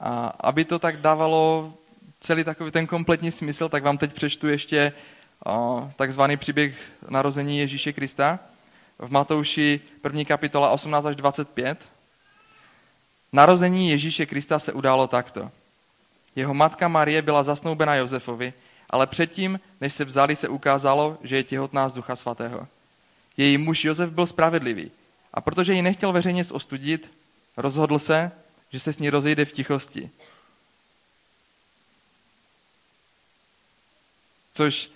A 0.00 0.26
aby 0.26 0.64
to 0.64 0.78
tak 0.78 1.00
dávalo 1.00 1.74
celý 2.20 2.44
takový 2.44 2.70
ten 2.70 2.86
kompletní 2.86 3.30
smysl, 3.30 3.68
tak 3.68 3.82
vám 3.82 3.98
teď 3.98 4.12
přečtu 4.12 4.48
ještě 4.48 4.92
takzvaný 5.96 6.36
příběh 6.36 6.74
narození 7.08 7.58
Ježíše 7.58 7.92
Krista 7.92 8.38
v 8.98 9.10
Matouši 9.10 9.80
1. 10.04 10.24
kapitola 10.24 10.70
18 10.70 11.04
až 11.04 11.16
25. 11.16 11.88
Narození 13.32 13.90
Ježíše 13.90 14.26
Krista 14.26 14.58
se 14.58 14.72
událo 14.72 15.06
takto. 15.06 15.50
Jeho 16.36 16.54
matka 16.54 16.88
Marie 16.88 17.22
byla 17.22 17.42
zasnoubena 17.42 17.94
Josefovi, 17.94 18.52
ale 18.90 19.06
předtím, 19.06 19.60
než 19.80 19.94
se 19.94 20.04
vzali, 20.04 20.36
se 20.36 20.48
ukázalo, 20.48 21.18
že 21.22 21.36
je 21.36 21.44
těhotná 21.44 21.88
z 21.88 21.94
Ducha 21.94 22.16
Svatého. 22.16 22.68
Její 23.36 23.58
muž 23.58 23.84
Josef 23.84 24.10
byl 24.10 24.26
spravedlivý 24.26 24.90
a 25.34 25.40
protože 25.40 25.74
ji 25.74 25.82
nechtěl 25.82 26.12
veřejně 26.12 26.44
ostudit, 26.52 27.12
rozhodl 27.56 27.98
se, 27.98 28.32
že 28.72 28.80
se 28.80 28.92
s 28.92 28.98
ní 28.98 29.10
rozejde 29.10 29.44
v 29.44 29.52
tichosti. 29.52 30.10
Což 34.52 34.90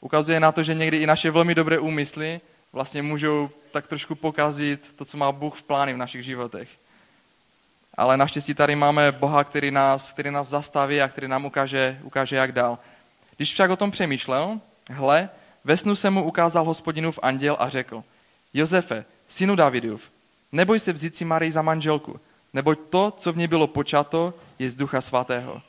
ukazuje 0.00 0.40
na 0.40 0.52
to, 0.52 0.62
že 0.62 0.74
někdy 0.74 0.96
i 0.96 1.06
naše 1.06 1.30
velmi 1.30 1.54
dobré 1.54 1.78
úmysly 1.78 2.40
vlastně 2.72 3.02
můžou 3.02 3.50
tak 3.72 3.86
trošku 3.86 4.14
pokazit 4.14 4.94
to, 4.96 5.04
co 5.04 5.16
má 5.16 5.32
Bůh 5.32 5.58
v 5.58 5.62
plány 5.62 5.94
v 5.94 5.96
našich 5.96 6.24
životech. 6.24 6.68
Ale 7.94 8.16
naštěstí 8.16 8.54
tady 8.54 8.76
máme 8.76 9.12
Boha, 9.12 9.44
který 9.44 9.70
nás, 9.70 10.12
který 10.12 10.30
nás 10.30 10.48
zastaví 10.48 11.02
a 11.02 11.08
který 11.08 11.28
nám 11.28 11.44
ukáže, 11.44 11.98
ukáže, 12.02 12.36
jak 12.36 12.52
dál. 12.52 12.78
Když 13.36 13.52
však 13.52 13.70
o 13.70 13.76
tom 13.76 13.90
přemýšlel, 13.90 14.60
hle, 14.90 15.28
ve 15.64 15.76
snu 15.76 15.96
se 15.96 16.10
mu 16.10 16.22
ukázal 16.22 16.64
hospodinův 16.64 17.18
anděl 17.22 17.56
a 17.58 17.68
řekl, 17.68 18.04
Josefe, 18.54 19.04
synu 19.28 19.56
Davidův, 19.56 20.02
neboj 20.52 20.78
se 20.78 20.92
vzít 20.92 21.16
si 21.16 21.24
Marii 21.24 21.52
za 21.52 21.62
manželku, 21.62 22.20
Neboť 22.52 22.78
to, 22.90 23.10
co 23.10 23.32
v 23.32 23.36
ní 23.36 23.46
bylo 23.46 23.66
počato, 23.66 24.34
je 24.58 24.70
z 24.70 24.74
ducha 24.74 25.00
svatého. 25.00 25.62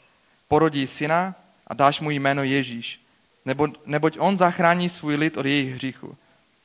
Porodí 0.47 0.87
syna 0.87 1.35
a 1.67 1.73
dáš 1.73 2.01
mu 2.01 2.11
jméno 2.11 2.43
Ježíš, 2.43 3.01
nebo, 3.45 3.67
neboť 3.85 4.17
on 4.19 4.37
zachrání 4.37 4.89
svůj 4.89 5.15
lid 5.15 5.37
od 5.37 5.45
jejich 5.45 5.75
hříchu. 5.75 6.17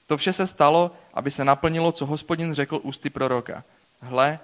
To 0.07 0.17
vše 0.17 0.33
se 0.33 0.47
stalo, 0.47 0.91
aby 1.15 1.31
se 1.31 1.45
naplnilo, 1.45 1.93
co 1.93 2.07
hospodin 2.07 2.55
řekl 2.55 2.81
ústy 2.83 3.11
proroka. 3.11 3.65
Hle, 4.01 4.39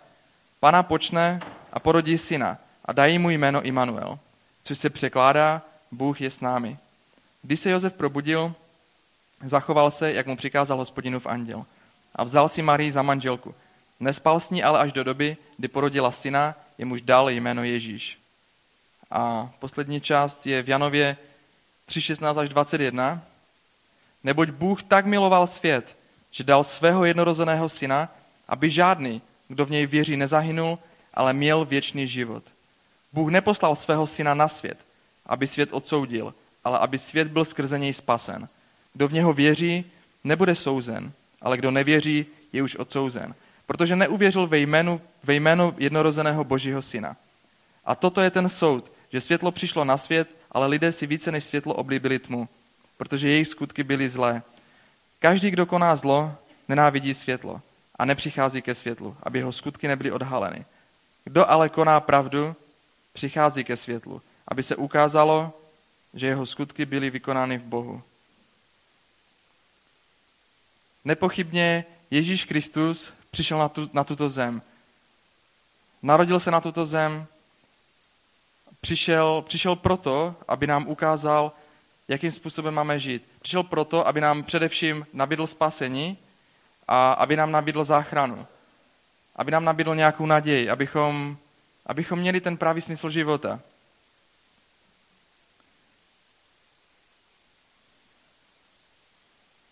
pana 0.61 0.83
počne 0.83 1.41
a 1.73 1.79
porodí 1.79 2.19
syna 2.19 2.59
a 2.85 2.93
dají 2.93 3.19
mu 3.19 3.31
jméno 3.31 3.63
Immanuel, 3.63 4.19
což 4.63 4.79
se 4.79 4.91
překládá 4.91 5.63
Bůh 5.91 6.21
je 6.21 6.31
s 6.31 6.41
námi. 6.41 6.79
Když 7.43 7.61
se 7.61 7.71
Josef 7.71 7.93
probudil, 7.93 8.55
zachoval 9.45 9.91
se, 9.91 10.13
jak 10.13 10.27
mu 10.27 10.37
přikázal 10.37 10.79
hospodinův 10.79 11.27
anděl 11.27 11.65
a 12.15 12.25
vzal 12.25 12.49
si 12.49 12.63
Marii 12.63 12.93
za 12.93 13.03
manželku. 13.03 13.55
Nespal 14.01 14.41
s 14.41 14.51
ní 14.51 14.63
ale 14.63 14.79
až 14.79 14.93
do 14.93 15.05
doby, 15.05 15.37
kdy 15.57 15.69
porodila 15.69 16.11
syna, 16.11 16.55
jemuž 16.79 17.01
dal 17.03 17.31
jméno 17.31 17.65
Ježíš. 17.65 18.19
A 19.11 19.51
poslední 19.59 20.01
část 20.01 20.47
je 20.47 20.63
v 20.63 20.69
Janově 20.69 21.17
3.16 21.93 22.41
až 22.41 22.49
21. 22.49 23.23
Neboť 24.25 24.49
Bůh 24.49 24.83
tak 24.83 25.07
miloval 25.07 25.47
svět, 25.47 25.97
že 26.31 26.45
dal 26.45 26.65
svého 26.65 27.05
jednorozeného 27.05 27.69
syna, 27.69 28.09
aby 28.49 28.71
žádný, 28.71 29.23
kdo 29.49 29.67
v 29.67 29.71
něj 29.71 29.87
věří, 29.87 30.17
nezahynul, 30.17 30.79
ale 31.15 31.33
měl 31.33 31.65
věčný 31.65 32.09
život. 32.09 32.43
Bůh 33.13 33.31
neposlal 33.31 33.77
svého 33.77 34.07
syna 34.07 34.35
na 34.35 34.49
svět, 34.49 34.79
aby 35.27 35.47
svět 35.47 35.69
odsoudil, 35.73 36.35
ale 36.65 36.79
aby 36.79 36.99
svět 36.99 37.29
byl 37.29 37.45
skrze 37.45 37.79
něj 37.79 37.93
spasen. 37.93 38.49
Kdo 38.93 39.09
v 39.09 39.13
něho 39.13 39.33
věří, 39.33 39.85
nebude 40.25 40.55
souzen, 40.55 41.13
ale 41.41 41.57
kdo 41.57 41.71
nevěří, 41.71 42.27
je 42.53 42.63
už 42.63 42.77
odsouzen, 42.77 43.35
protože 43.67 43.97
neuvěřil 43.97 44.47
ve, 44.47 44.59
jménu, 44.59 45.01
ve 45.25 45.35
jméno 45.35 45.75
jednorozeného 45.79 46.45
božího 46.45 46.83
syna. 46.83 47.17
A 47.85 47.95
toto 47.95 48.21
je 48.21 48.31
ten 48.31 48.49
soud, 48.49 48.93
že 49.13 49.21
světlo 49.21 49.53
přišlo 49.53 49.85
na 49.85 49.99
svět, 49.99 50.29
ale 50.53 50.67
lidé 50.67 50.93
si 50.93 51.07
více 51.07 51.33
než 51.33 51.45
světlo 51.45 51.75
oblíbili 51.75 52.19
tmu, 52.19 52.49
protože 52.97 53.31
jejich 53.31 53.49
skutky 53.49 53.83
byly 53.83 54.09
zlé. 54.09 54.43
Každý, 55.19 55.51
kdo 55.51 55.67
koná 55.67 55.97
zlo, 55.97 56.35
nenávidí 56.69 57.15
světlo 57.15 57.61
a 57.97 58.05
nepřichází 58.05 58.63
ke 58.63 58.75
světlu, 58.75 59.17
aby 59.23 59.39
jeho 59.39 59.53
skutky 59.53 59.89
nebyly 59.89 60.13
odhaleny. 60.13 60.65
Kdo 61.25 61.51
ale 61.51 61.69
koná 61.69 62.01
pravdu, 62.01 62.57
přichází 63.13 63.65
ke 63.65 63.77
světlu, 63.77 64.23
aby 64.49 64.63
se 64.63 64.77
ukázalo, 64.77 65.59
že 66.15 66.27
jeho 66.27 66.47
skutky 66.47 66.87
byly 66.87 67.11
vykonány 67.11 67.59
v 67.59 67.63
Bohu. 67.63 68.03
Nepochybně 71.05 71.85
Ježíš 72.11 72.45
Kristus 72.45 73.13
přišel 73.31 73.59
na, 73.59 73.69
tu, 73.69 73.91
na 73.93 74.05
tuto 74.05 74.29
zem. 74.29 74.63
Narodil 76.03 76.41
se 76.41 76.51
na 76.51 76.61
tuto 76.61 76.87
zem, 76.87 77.27
přišel, 78.83 79.43
přišel 79.47 79.77
proto, 79.77 80.35
aby 80.49 80.67
nám 80.67 80.89
ukázal, 80.89 81.53
jakým 82.09 82.33
způsobem 82.33 82.75
máme 82.75 82.99
žít. 82.99 83.23
Přišel 83.43 83.63
proto, 83.63 84.07
aby 84.07 84.21
nám 84.21 84.43
především 84.43 85.07
nabídl 85.13 85.47
spasení 85.47 86.19
a 86.89 87.13
aby 87.13 87.37
nám 87.37 87.53
nabídl 87.53 87.85
záchranu. 87.85 88.47
Aby 89.37 89.51
nám 89.51 89.65
nabídl 89.65 89.95
nějakou 89.95 90.27
naději, 90.27 90.71
abychom, 90.71 91.37
abychom 91.87 92.19
měli 92.19 92.41
ten 92.41 92.57
pravý 92.57 92.81
smysl 92.81 93.11
života. 93.11 93.61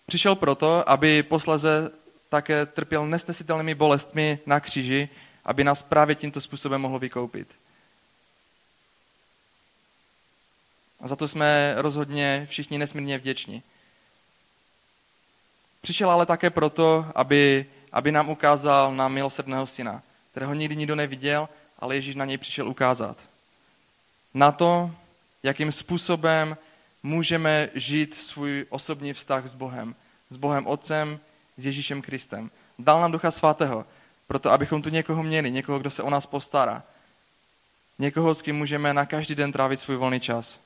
Přišel 0.07 0.35
proto, 0.35 0.91
aby 0.91 1.23
posleze 1.23 1.91
také 2.29 2.67
trpěl 2.67 3.07
nesnesitelnými 3.07 3.75
bolestmi 3.75 4.39
na 4.47 4.61
kříži, 4.61 5.09
aby 5.45 5.65
nás 5.65 5.83
právě 5.83 6.15
tímto 6.15 6.41
způsobem 6.41 6.81
mohl 6.81 6.99
vykoupit. 6.99 7.49
A 11.01 11.09
za 11.09 11.17
to 11.17 11.29
jsme 11.29 11.75
rozhodně 11.77 12.47
všichni 12.51 12.79
nesmírně 12.79 13.19
vděční. 13.19 13.63
Přišel 15.83 16.11
ale 16.11 16.27
také 16.27 16.51
proto, 16.51 17.07
aby, 17.15 17.67
aby 17.93 18.13
nám 18.13 18.29
ukázal 18.29 18.95
na 18.95 19.09
milosrdného 19.09 19.67
syna, 19.67 20.03
kterého 20.31 20.55
nikdy 20.55 20.77
nikdo 20.77 20.97
neviděl, 20.97 21.49
ale 21.79 21.95
Ježíš 21.95 22.15
na 22.15 22.25
něj 22.25 22.39
přišel 22.39 22.69
ukázat. 22.69 23.17
Na 24.35 24.53
to, 24.53 24.91
jakým 25.43 25.73
způsobem 25.73 26.57
můžeme 27.03 27.69
žít 27.75 28.15
svůj 28.15 28.67
osobní 28.69 29.13
vztah 29.13 29.47
s 29.47 29.55
Bohem. 29.55 29.95
S 30.31 30.37
Bohem 30.37 30.67
Otcem, 30.67 31.21
s 31.57 31.67
Ježíšem 31.67 32.03
Kristem. 32.03 32.51
Dal 32.79 33.01
nám 33.01 33.13
Ducha 33.13 33.31
Svatého, 33.31 33.87
proto 34.27 34.51
abychom 34.51 34.83
tu 34.83 34.89
někoho 34.89 35.23
měli, 35.23 35.51
někoho, 35.51 35.79
kdo 35.79 35.91
se 35.91 36.03
o 36.03 36.11
nás 36.11 36.27
postará. 36.27 36.83
Někoho, 37.99 38.35
s 38.35 38.43
kým 38.43 38.57
můžeme 38.57 38.95
na 38.95 39.07
každý 39.07 39.35
den 39.35 39.53
trávit 39.53 39.81
svůj 39.81 39.97
volný 39.97 40.21
čas. 40.21 40.61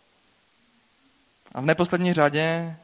A 1.55 1.61
v 1.61 1.65
neposlední 1.65 2.13
řadě 2.13 2.77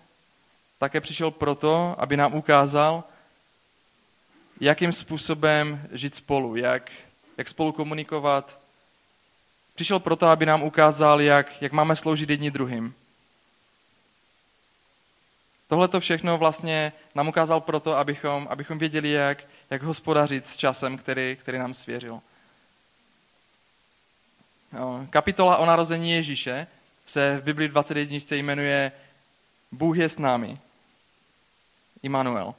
také 0.79 1.01
přišel 1.01 1.31
proto, 1.31 1.95
aby 1.99 2.17
nám 2.17 2.35
ukázal, 2.35 3.05
jakým 4.61 4.93
způsobem 4.93 5.89
žít 5.93 6.15
spolu, 6.15 6.57
jak, 6.57 6.91
jak 7.39 7.49
spolu 7.49 7.73
komunikovat. 7.73 8.61
Přišel 9.75 9.99
proto, 9.99 10.27
aby 10.27 10.47
nám 10.47 10.63
ukázal, 10.63 11.21
jak, 11.21 11.63
jak 11.63 11.73
máme 11.73 11.97
sloužit 11.97 12.31
jedni 12.31 12.51
druhým. 12.51 12.95
Tohle 15.69 15.89
to 15.89 16.01
všechno 16.01 16.39
vlastně 16.39 16.93
nám 17.15 17.29
ukázal 17.29 17.61
proto, 17.61 17.97
abychom, 17.97 18.47
abychom 18.51 18.79
věděli, 18.79 19.11
jak, 19.11 19.39
jak 19.71 19.83
hospodařit 19.83 20.47
s 20.47 20.57
časem, 20.57 20.99
který, 20.99 21.37
který 21.41 21.59
nám 21.59 21.75
svěřil. 21.75 22.21
Kapitola 25.11 25.57
o 25.57 25.67
narození 25.67 26.11
Ježíše 26.11 26.67
se 27.11 27.37
v 27.41 27.45
Biblii 27.45 27.69
21 27.69 28.37
jmenuje 28.37 28.93
Bůh 29.73 29.97
je 29.97 30.09
s 30.09 30.19
námi. 30.19 30.59
Immanuel. 32.03 32.55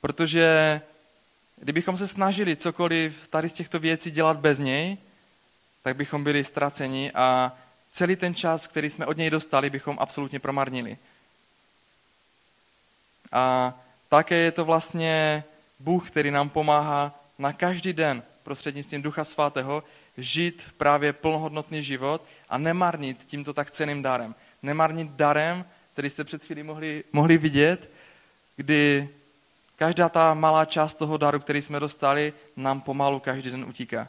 Protože 0.00 0.80
kdybychom 1.56 1.98
se 1.98 2.08
snažili 2.08 2.56
cokoliv 2.56 3.28
tady 3.28 3.48
z 3.48 3.54
těchto 3.54 3.78
věcí 3.78 4.10
dělat 4.10 4.36
bez 4.36 4.58
něj, 4.58 4.96
tak 5.82 5.96
bychom 5.96 6.24
byli 6.24 6.44
ztraceni 6.44 7.12
a 7.12 7.52
celý 7.92 8.16
ten 8.16 8.34
čas, 8.34 8.66
který 8.66 8.90
jsme 8.90 9.06
od 9.06 9.16
něj 9.16 9.30
dostali, 9.30 9.70
bychom 9.70 9.96
absolutně 10.00 10.38
promarnili. 10.38 10.98
A 13.32 13.74
také 14.08 14.34
je 14.34 14.52
to 14.52 14.64
vlastně 14.64 15.44
Bůh, 15.78 16.10
který 16.10 16.30
nám 16.30 16.48
pomáhá 16.48 17.20
na 17.38 17.52
každý 17.52 17.92
den 17.92 18.22
prostřednictvím 18.42 19.02
Ducha 19.02 19.24
Svatého 19.24 19.82
žít 20.22 20.68
právě 20.76 21.12
plnohodnotný 21.12 21.82
život 21.82 22.24
a 22.48 22.58
nemarnit 22.58 23.24
tímto 23.24 23.52
tak 23.52 23.70
ceným 23.70 24.02
darem. 24.02 24.34
Nemarnit 24.62 25.10
darem, 25.10 25.64
který 25.92 26.10
jste 26.10 26.24
před 26.24 26.44
chvíli 26.44 26.62
mohli, 26.62 27.04
mohli 27.12 27.38
vidět, 27.38 27.90
kdy 28.56 29.08
každá 29.76 30.08
ta 30.08 30.34
malá 30.34 30.64
část 30.64 30.94
toho 30.94 31.16
daru, 31.16 31.40
který 31.40 31.62
jsme 31.62 31.80
dostali, 31.80 32.32
nám 32.56 32.80
pomalu 32.80 33.20
každý 33.20 33.50
den 33.50 33.64
utíká. 33.64 34.08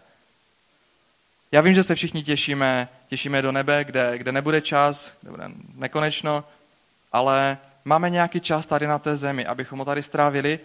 Já 1.51 1.61
vím, 1.61 1.73
že 1.73 1.83
se 1.83 1.95
všichni 1.95 2.23
těšíme, 2.23 2.89
těšíme 3.07 3.41
do 3.41 3.51
nebe, 3.51 3.83
kde, 3.83 4.17
kde 4.17 4.31
nebude 4.31 4.61
čas, 4.61 5.11
kde 5.21 5.31
bude 5.31 5.43
nekonečno, 5.75 6.43
ale 7.11 7.57
máme 7.85 8.09
nějaký 8.09 8.39
čas 8.39 8.67
tady 8.67 8.87
na 8.87 8.99
té 8.99 9.17
zemi, 9.17 9.45
abychom 9.45 9.79
ho 9.79 9.85
tady 9.85 10.03
strávili 10.03 10.59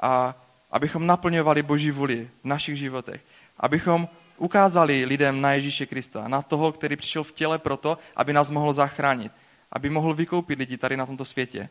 a 0.00 0.34
abychom 0.70 1.06
naplňovali 1.06 1.62
Boží 1.62 1.90
vůli 1.90 2.30
v 2.42 2.44
našich 2.44 2.76
životech. 2.76 3.20
Abychom 3.60 4.08
ukázali 4.38 5.04
lidem 5.04 5.40
na 5.40 5.52
Ježíše 5.52 5.86
Krista, 5.86 6.28
na 6.28 6.42
toho, 6.42 6.72
který 6.72 6.96
přišel 6.96 7.24
v 7.24 7.32
těle 7.32 7.58
proto, 7.58 7.98
aby 8.16 8.32
nás 8.32 8.50
mohl 8.50 8.72
zachránit, 8.72 9.32
aby 9.72 9.90
mohl 9.90 10.14
vykoupit 10.14 10.58
lidi 10.58 10.76
tady 10.76 10.96
na 10.96 11.06
tomto 11.06 11.24
světě. 11.24 11.68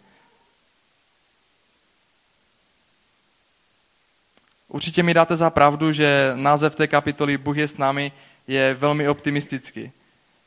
Určitě 4.68 5.04
mi 5.04 5.14
dáte 5.14 5.38
za 5.38 5.50
pravdu, 5.50 5.92
že 5.92 6.32
název 6.36 6.76
té 6.76 6.88
kapitoly 6.88 7.38
Bůh 7.38 7.58
je 7.58 7.68
s 7.68 7.78
námi 7.78 8.12
je 8.48 8.74
velmi 8.74 9.10
optimistický, 9.10 9.92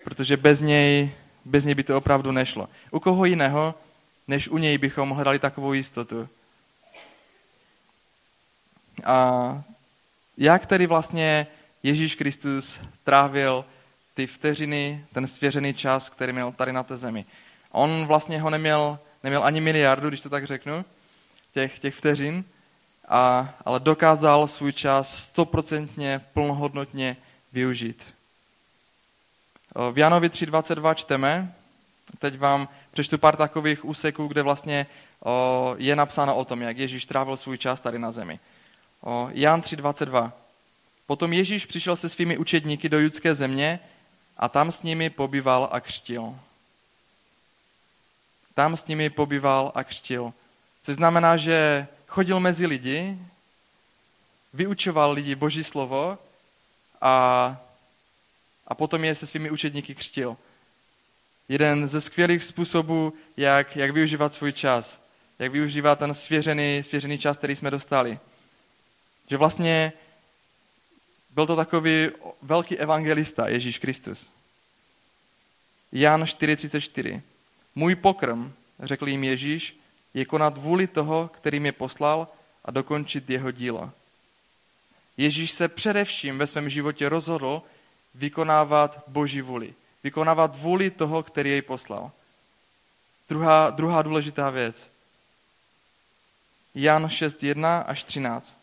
protože 0.05 0.37
bez 0.37 0.61
něj, 0.61 1.13
bez 1.45 1.65
něj 1.65 1.75
by 1.75 1.85
to 1.85 1.97
opravdu 1.97 2.33
nešlo. 2.33 2.69
U 2.91 3.01
koho 3.01 3.25
jiného, 3.25 3.75
než 4.29 4.49
u 4.49 4.59
něj 4.59 4.79
bychom 4.79 5.11
hledali 5.11 5.39
takovou 5.39 5.73
jistotu. 5.73 6.29
A 9.05 9.63
jak 10.37 10.67
tedy 10.67 10.87
vlastně 10.87 11.47
Ježíš 11.83 12.15
Kristus 12.15 12.81
trávil 13.05 13.65
ty 14.15 14.27
vteřiny, 14.27 15.05
ten 15.13 15.27
svěřený 15.27 15.75
čas, 15.75 16.09
který 16.09 16.33
měl 16.33 16.53
tady 16.53 16.73
na 16.73 16.83
té 16.83 16.97
zemi. 16.97 17.25
On 17.73 18.07
vlastně 18.07 18.41
ho 18.41 18.51
neměl, 18.51 18.99
neměl 19.23 19.45
ani 19.45 19.61
miliardu, 19.61 20.09
když 20.09 20.23
to 20.23 20.31
tak 20.31 20.47
řeknu, 20.47 20.85
těch, 21.55 21.79
těch 21.79 21.95
vteřin, 21.95 22.45
a, 23.09 23.55
ale 23.65 23.81
dokázal 23.81 24.49
svůj 24.49 24.73
čas 24.73 25.17
stoprocentně, 25.17 26.21
plnohodnotně 26.33 27.17
využít. 27.53 28.05
V 29.93 29.99
Janovi 29.99 30.29
3.22 30.29 30.95
čteme, 30.95 31.55
teď 32.19 32.39
vám 32.39 32.69
přečtu 32.91 33.19
pár 33.19 33.37
takových 33.37 33.85
úseků, 33.85 34.27
kde 34.27 34.43
vlastně 34.43 34.87
je 35.77 35.97
napsáno 35.97 36.37
o 36.37 36.45
tom, 36.45 36.63
jak 36.63 36.79
Ježíš 36.79 37.07
trávil 37.07 37.37
svůj 37.37 37.59
čas 37.59 37.81
tady 37.81 37.99
na 37.99 38.13
zemi. 38.13 38.41
Jan 39.31 39.61
3.22 39.61 40.33
Potom 41.11 41.33
Ježíš 41.33 41.67
přišel 41.67 41.97
se 41.97 42.09
svými 42.09 42.39
učedníky 42.39 42.89
do 42.89 42.99
judské 42.99 43.35
země 43.35 43.81
a 44.37 44.49
tam 44.49 44.73
s 44.73 44.83
nimi 44.83 45.11
pobýval 45.11 45.69
a 45.73 45.81
křtil. 45.81 46.39
Tam 48.55 48.77
s 48.77 48.87
nimi 48.87 49.11
pobýval 49.11 49.73
a 49.75 49.85
křtil. 49.85 50.33
Což 50.83 50.97
znamená, 50.97 51.37
že 51.37 51.87
chodil 52.07 52.41
mezi 52.41 52.67
lidi, 52.67 53.19
vyučoval 54.55 55.13
lidi 55.13 55.35
Boží 55.35 55.65
slovo 55.65 56.19
a, 57.01 57.57
a 58.67 58.75
potom 58.75 59.05
je 59.05 59.15
se 59.15 59.27
svými 59.27 59.51
učedníky 59.51 59.95
křtil. 59.95 60.37
Jeden 61.49 61.89
ze 61.89 62.01
skvělých 62.01 62.45
způsobů, 62.45 63.13
jak, 63.37 63.77
jak 63.77 63.91
využívat 63.91 64.33
svůj 64.33 64.53
čas, 64.53 65.01
jak 65.39 65.53
využívat 65.53 65.99
ten 65.99 66.15
svěřený, 66.15 66.83
svěřený 66.83 67.19
čas, 67.19 67.39
který 67.39 67.57
jsme 67.57 67.71
dostali. 67.71 68.19
Že 69.31 69.37
vlastně 69.37 69.93
byl 71.31 71.47
to 71.47 71.57
takový 71.57 72.09
velký 72.43 72.79
evangelista 72.79 73.49
Ježíš 73.49 73.79
Kristus. 73.79 74.31
Jan 75.93 76.25
4.34. 76.25 77.21
Můj 77.75 77.95
pokrm, 77.95 78.53
řekl 78.83 79.09
jim 79.09 79.25
Ježíš, 79.25 79.81
je 80.15 80.25
konat 80.25 80.59
vůli 80.59 80.87
toho, 80.87 81.31
který 81.35 81.61
mě 81.61 81.73
poslal 81.73 82.29
a 82.65 82.71
dokončit 82.71 83.31
jeho 83.31 83.51
dílo. 83.51 83.91
Ježíš 85.17 85.51
se 85.51 85.69
především 85.69 86.39
ve 86.39 86.47
svém 86.47 86.71
životě 86.71 87.09
rozhodl 87.09 87.63
vykonávat 88.15 89.03
Boží 89.07 89.41
vůli. 89.41 89.75
Vykonávat 90.05 90.59
vůli 90.59 90.91
toho, 90.91 91.23
který 91.23 91.51
jej 91.51 91.63
poslal. 91.63 92.11
Druhá, 93.29 93.71
druhá 93.71 94.03
důležitá 94.03 94.51
věc. 94.51 94.91
Jan 96.75 97.07
6.1 97.07 97.85
až 97.87 98.05
13. 98.05 98.60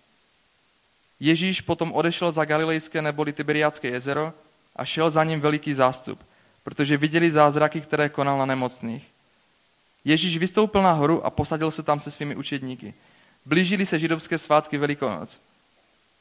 Ježíš 1.19 1.61
potom 1.61 1.93
odešel 1.93 2.31
za 2.31 2.45
Galilejské 2.45 3.01
neboli 3.01 3.33
Tiberiácké 3.33 3.87
jezero 3.87 4.33
a 4.75 4.85
šel 4.85 5.09
za 5.11 5.23
ním 5.23 5.41
veliký 5.41 5.73
zástup, 5.73 6.19
protože 6.63 6.97
viděli 6.97 7.31
zázraky, 7.31 7.81
které 7.81 8.09
konal 8.09 8.37
na 8.37 8.45
nemocných. 8.45 9.03
Ježíš 10.05 10.37
vystoupil 10.37 10.81
na 10.81 10.91
horu 10.91 11.25
a 11.25 11.29
posadil 11.29 11.71
se 11.71 11.83
tam 11.83 11.99
se 11.99 12.11
svými 12.11 12.35
učedníky. 12.35 12.93
Blížili 13.45 13.85
se 13.85 13.99
židovské 13.99 14.37
svátky 14.37 14.77
Velikonoc. 14.77 15.39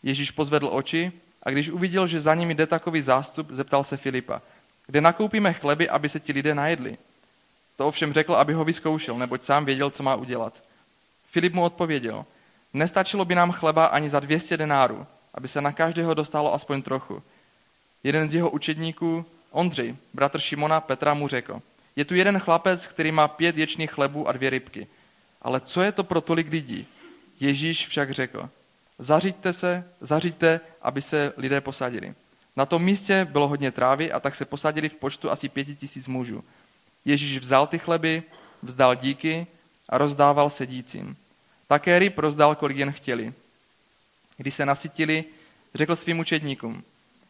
Ježíš 0.03 0.31
pozvedl 0.31 0.69
oči 0.73 1.13
a 1.43 1.51
když 1.51 1.71
uviděl, 1.71 2.07
že 2.07 2.21
za 2.21 2.35
nimi 2.35 2.55
jde 2.55 2.67
takový 2.67 3.03
zástup, 3.03 3.51
zeptal 3.51 3.85
se 3.85 3.97
Filipa, 3.97 4.43
kde 4.87 5.01
nakoupíme 5.01 5.53
chleby, 5.53 5.89
aby 5.89 6.09
se 6.09 6.21
ti 6.21 6.33
lidé 6.33 6.55
najedli. 6.55 6.99
To 7.77 7.89
ovšem 7.89 8.13
řekl, 8.13 8.35
aby 8.35 8.53
ho 8.53 8.65
vyzkoušel, 8.65 9.19
neboť 9.19 9.45
sám 9.45 9.65
věděl, 9.65 9.91
co 9.91 10.03
má 10.03 10.15
udělat. 10.15 10.55
Filip 11.31 11.53
mu 11.53 11.65
odpověděl, 11.65 12.25
nestačilo 12.77 13.25
by 13.25 13.35
nám 13.35 13.53
chleba 13.53 13.87
ani 13.87 14.11
za 14.11 14.21
200 14.21 14.57
denárů, 14.57 15.07
aby 15.35 15.49
se 15.49 15.61
na 15.61 15.73
každého 15.73 16.15
dostalo 16.15 16.55
aspoň 16.55 16.83
trochu. 16.83 17.23
Jeden 18.05 18.29
z 18.29 18.35
jeho 18.35 18.51
učedníků, 18.51 19.25
Ondřej, 19.51 19.97
bratr 20.15 20.41
Šimona 20.41 20.81
Petra, 20.81 21.15
mu 21.15 21.29
řekl, 21.29 21.63
je 21.97 22.05
tu 22.05 22.15
jeden 22.15 22.39
chlapec, 22.39 22.87
který 22.87 23.13
má 23.13 23.29
pět 23.29 23.59
ječných 23.59 23.91
chlebů 23.91 24.29
a 24.29 24.33
dvě 24.33 24.51
rybky. 24.51 24.87
Ale 25.43 25.61
co 25.61 25.83
je 25.83 25.93
to 25.93 26.05
pro 26.05 26.21
tolik 26.21 26.51
lidí? 26.51 26.87
Ježíš 27.41 27.87
však 27.87 28.11
řekl, 28.11 28.49
zaříďte 28.99 29.53
se, 29.53 29.85
zaříďte, 30.01 30.61
aby 30.83 31.03
se 31.03 31.33
lidé 31.37 31.61
posadili. 31.61 32.15
Na 32.57 32.67
tom 32.67 32.83
místě 32.83 33.25
bylo 33.25 33.49
hodně 33.49 33.71
trávy 33.71 34.13
a 34.13 34.21
tak 34.21 34.35
se 34.35 34.45
posadili 34.45 34.89
v 34.89 34.95
počtu 34.95 35.31
asi 35.31 35.49
pěti 35.49 35.77
tisíc 35.77 36.09
mužů. 36.09 36.45
Ježíš 37.05 37.39
vzal 37.39 37.67
ty 37.67 37.79
chleby, 37.79 38.23
vzdal 38.63 38.95
díky 38.95 39.47
a 39.89 39.99
rozdával 39.99 40.51
sedícím. 40.51 41.17
Také 41.69 41.99
ryb 41.99 42.19
rozdal, 42.19 42.55
kolik 42.55 42.77
jen 42.77 42.93
chtěli. 42.93 43.33
Když 44.37 44.55
se 44.55 44.67
nasytili, 44.67 45.25
řekl 45.75 45.97
svým 45.97 46.19
učedníkům, 46.19 46.85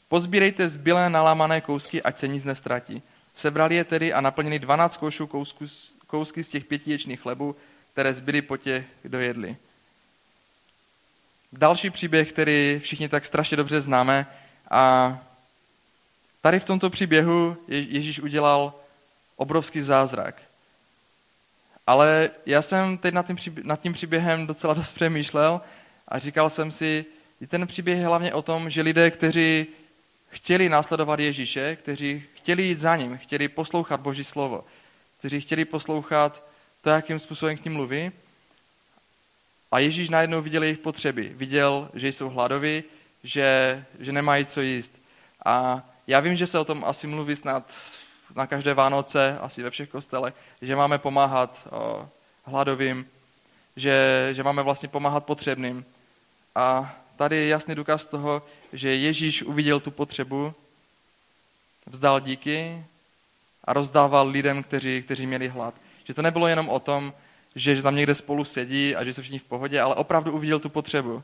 pozbírejte 0.08 0.68
zbylé 0.68 1.10
nalámané 1.10 1.60
kousky, 1.60 2.02
ať 2.02 2.18
se 2.18 2.28
nic 2.28 2.44
nestratí. 2.44 3.02
Sebrali 3.36 3.74
je 3.74 3.84
tedy 3.84 4.12
a 4.12 4.20
naplnili 4.20 4.58
12 4.58 4.96
košů 4.96 5.26
kousku, 5.26 5.64
kousky 6.06 6.44
z 6.44 6.48
těch 6.48 6.64
pětiječných 6.64 7.20
chlebů, 7.20 7.56
které 7.92 8.14
zbyly 8.14 8.42
po 8.42 8.56
těch, 8.56 8.84
kdo 9.02 9.20
jedli. 9.20 9.56
Další 11.52 11.90
příběh, 11.90 12.32
který 12.32 12.80
všichni 12.82 13.08
tak 13.08 13.26
strašně 13.26 13.56
dobře 13.56 13.80
známe. 13.80 14.26
A 14.70 15.18
tady 16.40 16.60
v 16.60 16.64
tomto 16.64 16.90
příběhu 16.90 17.56
Ježíš 17.68 18.20
udělal 18.20 18.74
obrovský 19.36 19.80
zázrak. 19.80 20.42
Ale 21.86 22.30
já 22.46 22.62
jsem 22.62 22.98
teď 22.98 23.14
nad 23.14 23.26
tím, 23.26 23.36
nad 23.62 23.80
tím 23.80 23.92
příběhem 23.92 24.46
docela 24.46 24.74
dost 24.74 24.92
přemýšlel 24.92 25.60
a 26.08 26.18
říkal 26.18 26.50
jsem 26.50 26.72
si, 26.72 27.04
ten 27.48 27.66
příběh 27.66 27.98
je 27.98 28.06
hlavně 28.06 28.34
o 28.34 28.42
tom, 28.42 28.70
že 28.70 28.82
lidé, 28.82 29.10
kteří 29.10 29.66
chtěli 30.30 30.68
následovat 30.68 31.20
Ježíše, 31.20 31.76
kteří 31.76 32.24
chtěli 32.34 32.62
jít 32.62 32.78
za 32.78 32.96
ním, 32.96 33.18
chtěli 33.18 33.48
poslouchat 33.48 34.00
Boží 34.00 34.24
slovo, 34.24 34.64
kteří 35.18 35.40
chtěli 35.40 35.64
poslouchat 35.64 36.42
to, 36.82 36.90
jakým 36.90 37.18
způsobem 37.18 37.56
k 37.56 37.64
ním 37.64 37.74
mluví. 37.74 38.12
A 39.72 39.78
Ježíš 39.78 40.08
najednou 40.08 40.42
viděl 40.42 40.62
jejich 40.62 40.78
potřeby. 40.78 41.32
Viděl, 41.34 41.90
že 41.94 42.08
jsou 42.08 42.28
hladoví, 42.28 42.84
že, 43.24 43.84
že 44.00 44.12
nemají 44.12 44.44
co 44.44 44.60
jíst. 44.60 45.02
A 45.44 45.82
já 46.06 46.20
vím, 46.20 46.36
že 46.36 46.46
se 46.46 46.58
o 46.58 46.64
tom 46.64 46.84
asi 46.84 47.06
mluví 47.06 47.36
snad 47.36 47.74
na 48.34 48.46
každé 48.46 48.74
Vánoce, 48.74 49.38
asi 49.40 49.62
ve 49.62 49.70
všech 49.70 49.88
kostelech, 49.88 50.34
že 50.62 50.76
máme 50.76 50.98
pomáhat 50.98 51.68
o, 51.70 52.08
hladovým, 52.44 53.06
že, 53.76 54.28
že 54.32 54.42
máme 54.42 54.62
vlastně 54.62 54.88
pomáhat 54.88 55.24
potřebným. 55.24 55.84
A 56.54 56.96
tady 57.16 57.36
je 57.36 57.48
jasný 57.48 57.74
důkaz 57.74 58.06
toho, 58.06 58.42
že 58.72 58.94
Ježíš 58.94 59.42
uviděl 59.42 59.80
tu 59.80 59.90
potřebu, 59.90 60.54
vzdal 61.86 62.20
díky 62.20 62.84
a 63.64 63.72
rozdával 63.72 64.28
lidem, 64.28 64.62
kteří, 64.62 65.02
kteří 65.02 65.26
měli 65.26 65.48
hlad. 65.48 65.74
Že 66.04 66.14
to 66.14 66.22
nebylo 66.22 66.46
jenom 66.46 66.68
o 66.68 66.80
tom, 66.80 67.12
že 67.54 67.82
tam 67.82 67.96
někde 67.96 68.14
spolu 68.14 68.44
sedí 68.44 68.96
a 68.96 69.04
že 69.04 69.14
jsou 69.14 69.22
všichni 69.22 69.38
v 69.38 69.44
pohodě, 69.44 69.80
ale 69.80 69.94
opravdu 69.94 70.32
uviděl 70.32 70.60
tu 70.60 70.68
potřebu. 70.68 71.22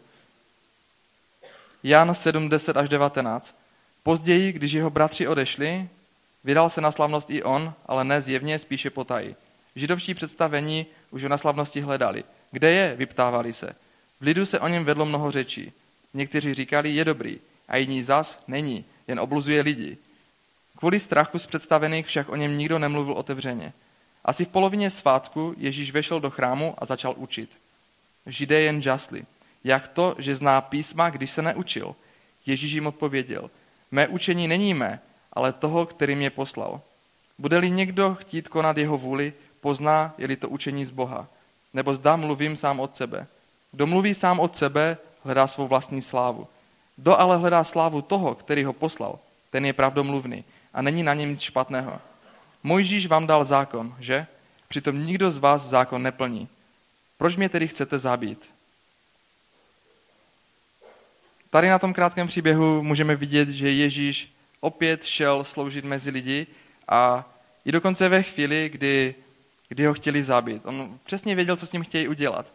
Jan 1.82 2.14
7, 2.14 2.48
10 2.48 2.76
až 2.76 2.88
19. 2.88 3.58
Později, 4.02 4.52
když 4.52 4.72
jeho 4.72 4.90
bratři 4.90 5.28
odešli, 5.28 5.88
vydal 6.44 6.70
se 6.70 6.80
na 6.80 6.92
slavnost 6.92 7.30
i 7.30 7.42
on, 7.42 7.74
ale 7.86 8.04
ne 8.04 8.20
zjevně, 8.20 8.58
spíše 8.58 8.90
potají. 8.90 9.36
Židovští 9.76 10.14
představení 10.14 10.86
už 11.10 11.22
ho 11.22 11.28
na 11.28 11.38
slavnosti 11.38 11.80
hledali. 11.80 12.24
Kde 12.50 12.70
je? 12.70 12.96
Vyptávali 12.96 13.52
se. 13.52 13.76
V 14.20 14.24
lidu 14.24 14.46
se 14.46 14.60
o 14.60 14.68
něm 14.68 14.84
vedlo 14.84 15.04
mnoho 15.04 15.30
řečí. 15.30 15.72
Někteří 16.14 16.54
říkali, 16.54 16.90
je 16.90 17.04
dobrý, 17.04 17.38
a 17.68 17.76
jiní 17.76 18.02
zas 18.02 18.42
není, 18.48 18.84
jen 19.08 19.20
obluzuje 19.20 19.62
lidi. 19.62 19.96
Kvůli 20.76 21.00
strachu 21.00 21.38
z 21.38 21.46
představených 21.46 22.06
však 22.06 22.28
o 22.28 22.36
něm 22.36 22.58
nikdo 22.58 22.78
nemluvil 22.78 23.14
otevřeně. 23.14 23.72
Asi 24.24 24.44
v 24.44 24.48
polovině 24.48 24.90
svátku 24.90 25.54
Ježíš 25.58 25.90
vešel 25.90 26.20
do 26.20 26.30
chrámu 26.30 26.74
a 26.78 26.86
začal 26.86 27.14
učit. 27.16 27.50
Židé 28.26 28.60
jen 28.60 28.82
žasli. 28.82 29.24
Jak 29.64 29.88
to, 29.88 30.14
že 30.18 30.36
zná 30.36 30.60
písma, 30.60 31.10
když 31.10 31.30
se 31.30 31.42
neučil? 31.42 31.94
Ježíš 32.46 32.72
jim 32.72 32.86
odpověděl. 32.86 33.50
Mé 33.90 34.08
učení 34.08 34.48
není 34.48 34.74
mé, 34.74 35.00
ale 35.32 35.52
toho, 35.52 35.86
který 35.86 36.14
mě 36.14 36.30
poslal. 36.30 36.80
Bude-li 37.38 37.70
někdo 37.70 38.14
chtít 38.14 38.48
konat 38.48 38.76
jeho 38.76 38.98
vůli, 38.98 39.32
pozná, 39.60 40.14
je-li 40.18 40.36
to 40.36 40.48
učení 40.48 40.84
z 40.84 40.90
Boha. 40.90 41.26
Nebo 41.74 41.94
zda 41.94 42.16
mluvím 42.16 42.56
sám 42.56 42.80
od 42.80 42.96
sebe. 42.96 43.26
Kdo 43.72 43.86
mluví 43.86 44.14
sám 44.14 44.40
od 44.40 44.56
sebe, 44.56 44.96
hledá 45.24 45.46
svou 45.46 45.68
vlastní 45.68 46.02
slávu. 46.02 46.46
Kdo 46.96 47.20
ale 47.20 47.36
hledá 47.36 47.64
slávu 47.64 48.02
toho, 48.02 48.34
který 48.34 48.64
ho 48.64 48.72
poslal, 48.72 49.18
ten 49.50 49.66
je 49.66 49.72
pravdomluvný 49.72 50.44
a 50.74 50.82
není 50.82 51.02
na 51.02 51.14
něm 51.14 51.30
nic 51.30 51.40
špatného. 51.40 52.00
Mojžíš 52.62 53.06
vám 53.06 53.26
dal 53.26 53.44
zákon, 53.44 53.94
že? 54.00 54.26
Přitom 54.68 55.04
nikdo 55.04 55.30
z 55.30 55.38
vás 55.38 55.62
zákon 55.62 56.02
neplní. 56.02 56.48
Proč 57.18 57.36
mě 57.36 57.48
tedy 57.48 57.68
chcete 57.68 57.98
zabít? 57.98 58.48
Tady 61.50 61.68
na 61.68 61.78
tom 61.78 61.94
krátkém 61.94 62.26
příběhu 62.26 62.82
můžeme 62.82 63.16
vidět, 63.16 63.48
že 63.48 63.70
Ježíš 63.70 64.31
opět 64.62 65.04
šel 65.04 65.44
sloužit 65.44 65.84
mezi 65.84 66.10
lidi 66.10 66.46
a 66.88 67.28
i 67.64 67.72
dokonce 67.72 68.08
ve 68.08 68.22
chvíli, 68.22 68.68
kdy, 68.68 69.14
kdy 69.68 69.86
ho 69.86 69.94
chtěli 69.94 70.22
zabít. 70.22 70.62
On 70.66 70.98
přesně 71.04 71.34
věděl, 71.34 71.56
co 71.56 71.66
s 71.66 71.72
ním 71.72 71.84
chtějí 71.84 72.08
udělat. 72.08 72.46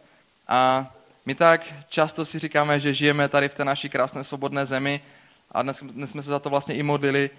A 0.48 0.90
my 1.26 1.34
tak 1.34 1.74
často 1.88 2.24
si 2.24 2.38
říkáme, 2.38 2.80
že 2.80 2.94
žijeme 2.94 3.28
tady 3.28 3.48
v 3.48 3.54
té 3.54 3.64
naší 3.64 3.88
krásné 3.88 4.24
svobodné 4.24 4.66
zemi 4.66 5.00
a 5.52 5.62
dnes, 5.62 5.82
dnes 5.82 6.10
jsme 6.10 6.22
se 6.22 6.30
za 6.30 6.38
to 6.38 6.50
vlastně 6.50 6.74
i 6.74 6.82
modlili, 6.82 7.30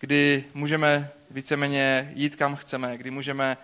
kdy 0.00 0.44
můžeme 0.54 1.10
víceméně 1.30 2.12
jít 2.14 2.36
kam 2.36 2.56
chceme, 2.56 2.98
kdy 2.98 3.10
můžeme 3.10 3.56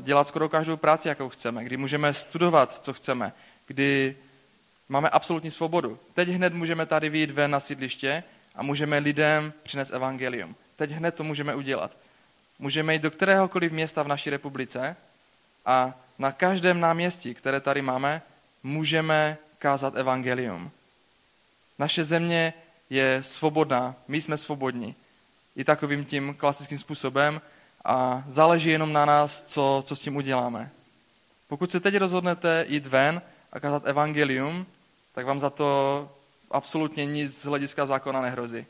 dělat 0.00 0.26
skoro 0.26 0.48
každou 0.48 0.76
práci, 0.76 1.08
jakou 1.08 1.28
chceme, 1.28 1.64
kdy 1.64 1.76
můžeme 1.76 2.14
studovat, 2.14 2.84
co 2.84 2.92
chceme, 2.92 3.32
kdy 3.66 4.16
máme 4.88 5.08
absolutní 5.08 5.50
svobodu. 5.50 5.98
Teď 6.14 6.28
hned 6.28 6.54
můžeme 6.54 6.86
tady 6.86 7.08
vyjít 7.08 7.30
ven 7.30 7.50
na 7.50 7.60
sídliště 7.60 8.22
a 8.58 8.62
můžeme 8.62 8.98
lidem 8.98 9.52
přinést 9.62 9.90
evangelium. 9.90 10.56
Teď 10.76 10.90
hned 10.90 11.14
to 11.14 11.24
můžeme 11.24 11.54
udělat. 11.54 11.90
Můžeme 12.58 12.92
jít 12.92 13.02
do 13.02 13.10
kteréhokoliv 13.10 13.72
města 13.72 14.02
v 14.02 14.08
naší 14.08 14.30
republice 14.30 14.96
a 15.66 15.94
na 16.18 16.32
každém 16.32 16.80
náměstí, 16.80 17.34
které 17.34 17.60
tady 17.60 17.82
máme, 17.82 18.22
můžeme 18.62 19.38
kázat 19.58 19.96
evangelium. 19.96 20.70
Naše 21.78 22.04
země 22.04 22.54
je 22.90 23.22
svobodná, 23.22 23.94
my 24.08 24.20
jsme 24.20 24.36
svobodní. 24.36 24.94
I 25.56 25.64
takovým 25.64 26.04
tím 26.04 26.34
klasickým 26.34 26.78
způsobem 26.78 27.40
a 27.84 28.24
záleží 28.28 28.70
jenom 28.70 28.92
na 28.92 29.04
nás, 29.04 29.42
co, 29.42 29.82
co 29.86 29.96
s 29.96 30.00
tím 30.00 30.16
uděláme. 30.16 30.70
Pokud 31.48 31.70
se 31.70 31.80
teď 31.80 31.96
rozhodnete 31.96 32.64
jít 32.68 32.86
ven 32.86 33.22
a 33.52 33.60
kázat 33.60 33.86
evangelium, 33.86 34.66
tak 35.14 35.26
vám 35.26 35.40
za 35.40 35.50
to 35.50 36.10
absolutně 36.50 37.06
nic 37.06 37.40
z 37.40 37.44
hlediska 37.44 37.86
zákona 37.86 38.20
nehrozí. 38.20 38.66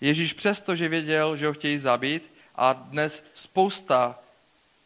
Ježíš 0.00 0.32
přesto, 0.32 0.76
že 0.76 0.88
věděl, 0.88 1.36
že 1.36 1.46
ho 1.46 1.52
chtějí 1.52 1.78
zabít 1.78 2.30
a 2.54 2.72
dnes 2.72 3.24
spousta, 3.34 4.18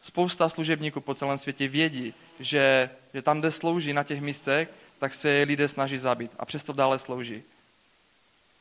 spousta 0.01 0.49
služebníků 0.49 1.01
po 1.01 1.15
celém 1.15 1.37
světě 1.37 1.67
vědí, 1.67 2.13
že, 2.39 2.89
že 3.13 3.21
tam, 3.21 3.39
kde 3.39 3.51
slouží 3.51 3.93
na 3.93 4.03
těch 4.03 4.21
místech, 4.21 4.69
tak 4.99 5.15
se 5.15 5.29
je 5.29 5.45
lidé 5.45 5.69
snaží 5.69 5.97
zabít 5.97 6.31
a 6.39 6.45
přesto 6.45 6.73
dále 6.73 6.99
slouží. 6.99 7.43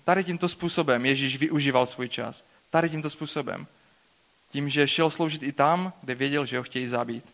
Tady 0.05 0.25
tímto 0.25 0.49
způsobem 0.49 1.07
Ježíš 1.07 1.37
využíval 1.37 1.87
svůj 1.87 2.09
čas. 2.09 2.45
Tady 2.71 2.91
tímto 2.91 3.11
způsobem. 3.11 3.67
Tím, 4.53 4.69
že 4.71 4.89
šel 4.89 5.11
sloužit 5.11 5.43
i 5.43 5.53
tam, 5.53 5.93
kde 6.01 6.15
věděl, 6.15 6.47
že 6.47 6.59
ho 6.59 6.65
chtějí 6.65 6.87
zabít. 6.87 7.25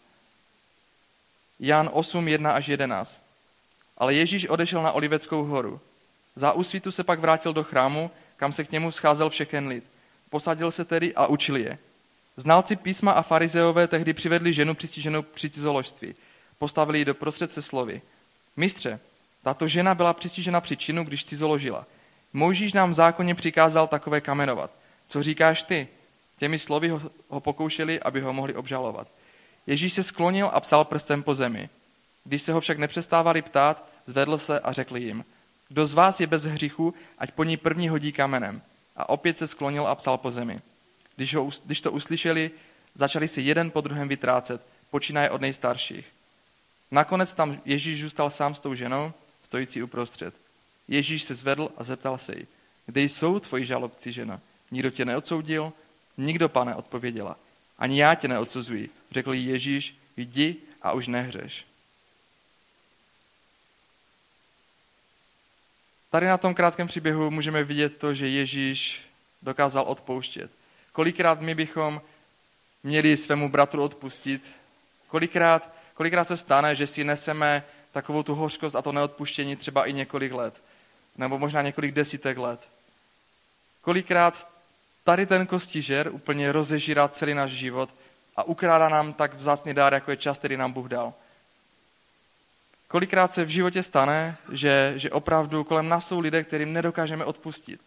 Jan 1.61 1.91
8, 1.93 2.29
1 2.29 2.53
až 2.53 2.69
11. 2.69 3.23
Ale 4.01 4.15
Ježíš 4.15 4.47
odešel 4.47 4.83
na 4.83 4.93
Oliveckou 4.93 5.45
horu. 5.45 5.81
Za 6.37 6.53
úsvitu 6.53 6.93
se 6.93 7.05
pak 7.05 7.21
vrátil 7.21 7.53
do 7.53 7.65
chrámu, 7.65 8.11
kam 8.37 8.53
se 8.53 8.65
k 8.65 8.73
němu 8.73 8.93
scházel 8.93 9.31
všechen 9.31 9.69
lid. 9.69 9.85
Posadil 10.31 10.71
se 10.71 10.85
tedy 10.85 11.15
a 11.15 11.27
učil 11.27 11.57
je. 11.57 11.79
Znalci 12.37 12.77
písma 12.77 13.13
a 13.13 13.23
farizeové 13.23 13.89
tehdy 13.89 14.13
přivedli 14.13 14.53
ženu 14.53 14.75
přistiženou 14.75 15.23
při 15.23 15.51
cizoložství. 15.51 16.15
Postavili 16.59 16.99
ji 16.99 17.05
do 17.05 17.15
prostřed 17.15 17.51
se 17.51 17.63
slovy. 17.63 18.03
Mistře, 18.57 19.01
tato 19.43 19.69
žena 19.69 19.95
byla 19.95 20.13
přistižena 20.13 20.61
při 20.61 20.77
činu, 20.77 21.05
když 21.05 21.25
cizoložila. 21.25 21.87
Mojžíš 22.33 22.73
nám 22.73 22.91
v 22.91 22.95
zákoně 22.95 23.35
přikázal 23.35 23.87
takové 23.87 24.21
kamenovat. 24.21 24.71
Co 25.09 25.23
říkáš 25.23 25.63
ty? 25.63 25.89
Těmi 26.39 26.59
slovy 26.59 26.89
ho, 26.89 27.03
ho 27.29 27.41
pokoušeli, 27.41 28.01
aby 28.01 28.21
ho 28.21 28.33
mohli 28.33 28.55
obžalovat. 28.55 29.09
Ježíš 29.67 29.93
se 29.93 30.03
sklonil 30.03 30.51
a 30.53 30.61
psal 30.61 30.85
prstem 30.85 31.23
po 31.23 31.35
zemi. 31.35 31.69
Když 32.25 32.43
se 32.43 32.53
ho 32.53 32.61
však 32.61 32.79
nepřestávali 32.79 33.43
ptát, 33.43 33.90
zvedl 34.11 34.39
se 34.39 34.61
a 34.61 34.73
řekl 34.73 34.97
jim, 34.97 35.25
kdo 35.69 35.87
z 35.87 35.95
vás 35.95 36.21
je 36.21 36.27
bez 36.27 36.45
hříchu, 36.45 36.95
ať 37.19 37.31
po 37.31 37.45
ní 37.45 37.57
první 37.57 37.89
hodí 37.89 38.13
kamenem. 38.13 38.63
A 38.97 39.09
opět 39.09 39.39
se 39.39 39.47
sklonil 39.47 39.87
a 39.87 39.95
psal 39.95 40.19
po 40.19 40.31
zemi. 40.31 40.61
Když, 41.17 41.35
ho, 41.35 41.51
když 41.65 41.81
to 41.81 41.93
uslyšeli, 41.93 42.51
začali 42.95 43.29
si 43.29 43.43
jeden 43.43 43.71
po 43.71 43.81
druhém 43.81 44.09
vytrácet, 44.09 44.63
počínaje 44.91 45.31
od 45.31 45.41
nejstarších. 45.41 46.07
Nakonec 46.91 47.35
tam 47.35 47.61
Ježíš 47.65 48.03
zůstal 48.03 48.31
sám 48.31 48.55
s 48.55 48.61
tou 48.61 48.75
ženou, 48.75 49.13
stojící 49.43 49.83
uprostřed. 49.83 50.35
Ježíš 50.89 51.23
se 51.23 51.35
zvedl 51.35 51.71
a 51.77 51.85
zeptal 51.85 52.19
se 52.19 52.33
jí, 52.37 52.47
kde 52.87 53.03
jsou 53.03 53.41
tvoji 53.41 53.65
žalobci, 53.65 54.13
žena? 54.13 54.41
Nikdo 54.71 54.91
tě 54.91 55.05
neodsoudil? 55.05 55.73
Nikdo, 56.19 56.49
pane, 56.49 56.75
odpověděla. 56.75 57.37
Ani 57.79 58.01
já 58.01 58.15
tě 58.15 58.29
neodsuzuji, 58.29 58.91
řekl 59.11 59.33
jí 59.33 59.47
Ježíš, 59.47 59.97
jdi 60.17 60.57
a 60.83 60.93
už 60.93 61.07
nehřeš. 61.07 61.70
Tady 66.11 66.27
na 66.27 66.39
tom 66.39 66.55
krátkém 66.55 66.87
příběhu 66.87 67.31
můžeme 67.31 67.65
vidět 67.65 67.97
to, 67.97 68.15
že 68.15 68.29
Ježíš 68.29 69.03
dokázal 69.43 69.85
odpouštět. 69.85 70.51
Kolikrát 70.93 71.41
my 71.41 71.55
bychom 71.55 72.03
měli 72.83 73.17
svému 73.17 73.49
bratru 73.49 73.83
odpustit, 73.83 74.53
kolikrát, 75.09 75.71
kolikrát 75.95 76.25
se 76.25 76.37
stane, 76.37 76.77
že 76.77 76.87
si 76.87 77.05
neseme 77.05 77.65
takovou 77.93 78.23
tu 78.23 78.35
hořkost 78.35 78.77
a 78.77 78.83
to 78.83 78.93
neodpuštění 78.93 79.57
třeba 79.57 79.87
i 79.87 79.93
několik 79.93 80.33
let, 80.33 80.63
nebo 81.17 81.39
možná 81.39 81.63
několik 81.63 81.95
desítek 81.95 82.39
let. 82.39 82.69
Kolikrát 83.81 84.49
tady 85.05 85.27
ten 85.27 85.47
kostižer 85.47 86.09
úplně 86.13 86.53
rozežírá 86.53 87.09
celý 87.09 87.35
náš 87.35 87.51
život 87.51 87.91
a 88.37 88.43
ukrádá 88.43 88.89
nám 88.89 89.13
tak 89.13 89.35
vzácný 89.35 89.75
dár, 89.75 89.95
jako 89.95 90.11
je 90.11 90.17
čas, 90.17 90.39
který 90.39 90.57
nám 90.57 90.73
Bůh 90.73 90.89
dal. 90.89 91.15
Kolikrát 92.91 93.33
se 93.33 93.45
v 93.45 93.49
životě 93.49 93.83
stane, 93.83 94.37
že, 94.53 94.93
že 94.97 95.11
opravdu 95.11 95.65
kolem 95.65 95.89
nás 95.89 96.09
jsou 96.09 96.21
lidé, 96.21 96.45
kterým 96.45 96.73
nedokážeme 96.73 97.25
odpustit. 97.25 97.81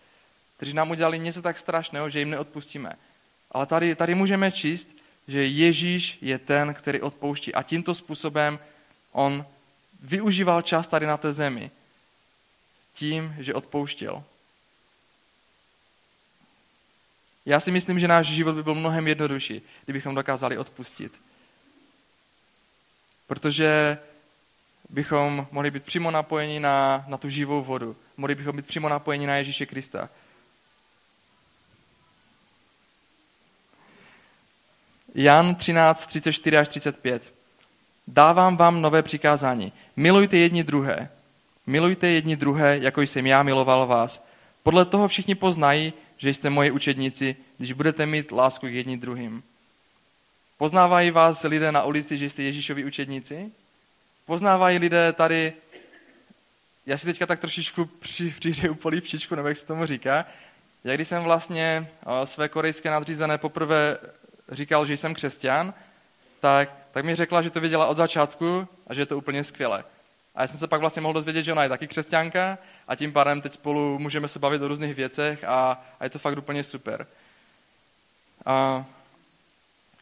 Kteří 0.57 0.73
nám 0.73 0.91
udělali 0.91 1.19
něco 1.19 1.41
tak 1.41 1.59
strašného, 1.59 2.09
že 2.09 2.19
jim 2.19 2.29
neodpustíme. 2.29 2.93
Ale 3.51 3.65
tady, 3.65 3.95
tady 3.95 4.15
můžeme 4.15 4.51
číst, 4.51 4.89
že 5.27 5.45
Ježíš 5.45 6.17
je 6.21 6.39
ten, 6.39 6.73
který 6.73 7.01
odpouští. 7.01 7.53
A 7.53 7.63
tímto 7.63 7.95
způsobem 7.95 8.59
on 9.11 9.45
využíval 10.03 10.61
čas 10.61 10.87
tady 10.87 11.05
na 11.05 11.17
té 11.17 11.33
zemi. 11.33 11.71
Tím, 12.93 13.35
že 13.39 13.53
odpouštěl. 13.53 14.23
Já 17.45 17.59
si 17.59 17.71
myslím, 17.71 17.99
že 17.99 18.07
náš 18.07 18.27
život 18.27 18.55
by 18.55 18.63
byl 18.63 18.75
mnohem 18.75 19.07
jednodušší, 19.07 19.61
kdybychom 19.85 20.15
dokázali 20.15 20.57
odpustit. 20.57 21.21
Protože 23.27 23.97
bychom 24.93 25.47
mohli 25.51 25.71
být 25.71 25.83
přímo 25.83 26.11
napojeni 26.11 26.59
na, 26.59 27.05
na 27.07 27.17
tu 27.17 27.29
živou 27.29 27.63
vodu. 27.63 27.95
Mohli 28.17 28.35
bychom 28.35 28.55
být 28.55 28.65
přímo 28.65 28.89
napojeni 28.89 29.27
na 29.27 29.35
Ježíše 29.35 29.65
Krista. 29.65 30.09
Jan 35.15 35.55
13, 35.55 36.07
34 36.07 36.57
až 36.57 36.67
35. 36.67 37.33
Dávám 38.07 38.57
vám 38.57 38.81
nové 38.81 39.01
přikázání. 39.01 39.73
Milujte 39.95 40.37
jedni 40.37 40.63
druhé. 40.63 41.09
Milujte 41.67 42.07
jedni 42.07 42.35
druhé, 42.35 42.77
jako 42.81 43.01
jsem 43.01 43.27
já 43.27 43.43
miloval 43.43 43.87
vás. 43.87 44.27
Podle 44.63 44.85
toho 44.85 45.07
všichni 45.07 45.35
poznají, 45.35 45.93
že 46.17 46.29
jste 46.29 46.49
moji 46.49 46.71
učedníci, 46.71 47.35
když 47.57 47.73
budete 47.73 48.05
mít 48.05 48.31
lásku 48.31 48.67
k 48.67 48.71
jedni 48.71 48.97
druhým. 48.97 49.43
Poznávají 50.57 51.11
vás 51.11 51.43
lidé 51.43 51.71
na 51.71 51.83
ulici, 51.83 52.17
že 52.17 52.29
jste 52.29 52.43
Ježíšovi 52.43 52.85
učedníci? 52.85 53.51
Poznávají 54.25 54.77
lidé 54.77 55.13
tady, 55.13 55.53
já 56.85 56.97
si 56.97 57.05
teďka 57.05 57.25
tak 57.25 57.39
trošičku 57.39 57.85
při, 57.85 58.35
přihřeju 58.39 58.75
polívčičku, 58.75 59.35
nebo 59.35 59.47
jak 59.47 59.57
se 59.57 59.65
tomu 59.65 59.85
říká, 59.85 60.25
já 60.83 60.95
když 60.95 61.07
jsem 61.07 61.23
vlastně 61.23 61.87
své 62.23 62.49
korejské 62.49 62.89
nadřízené 62.89 63.37
poprvé 63.37 63.97
říkal, 64.51 64.85
že 64.85 64.97
jsem 64.97 65.13
křesťan, 65.13 65.73
tak, 66.39 66.69
tak 66.91 67.05
mi 67.05 67.15
řekla, 67.15 67.41
že 67.41 67.49
to 67.49 67.59
věděla 67.59 67.87
od 67.87 67.97
začátku 67.97 68.67
a 68.87 68.93
že 68.93 69.01
je 69.01 69.05
to 69.05 69.17
úplně 69.17 69.43
skvělé. 69.43 69.83
A 70.35 70.41
já 70.41 70.47
jsem 70.47 70.59
se 70.59 70.67
pak 70.67 70.79
vlastně 70.79 71.01
mohl 71.01 71.13
dozvědět, 71.13 71.43
že 71.43 71.51
ona 71.51 71.63
je 71.63 71.69
taky 71.69 71.87
křesťanka 71.87 72.57
a 72.87 72.95
tím 72.95 73.13
pádem 73.13 73.41
teď 73.41 73.53
spolu 73.53 73.99
můžeme 73.99 74.27
se 74.27 74.39
bavit 74.39 74.61
o 74.61 74.67
různých 74.67 74.95
věcech 74.95 75.43
a, 75.43 75.83
a 75.99 76.03
je 76.03 76.09
to 76.09 76.19
fakt 76.19 76.37
úplně 76.37 76.63
super. 76.63 77.07
A 78.45 78.85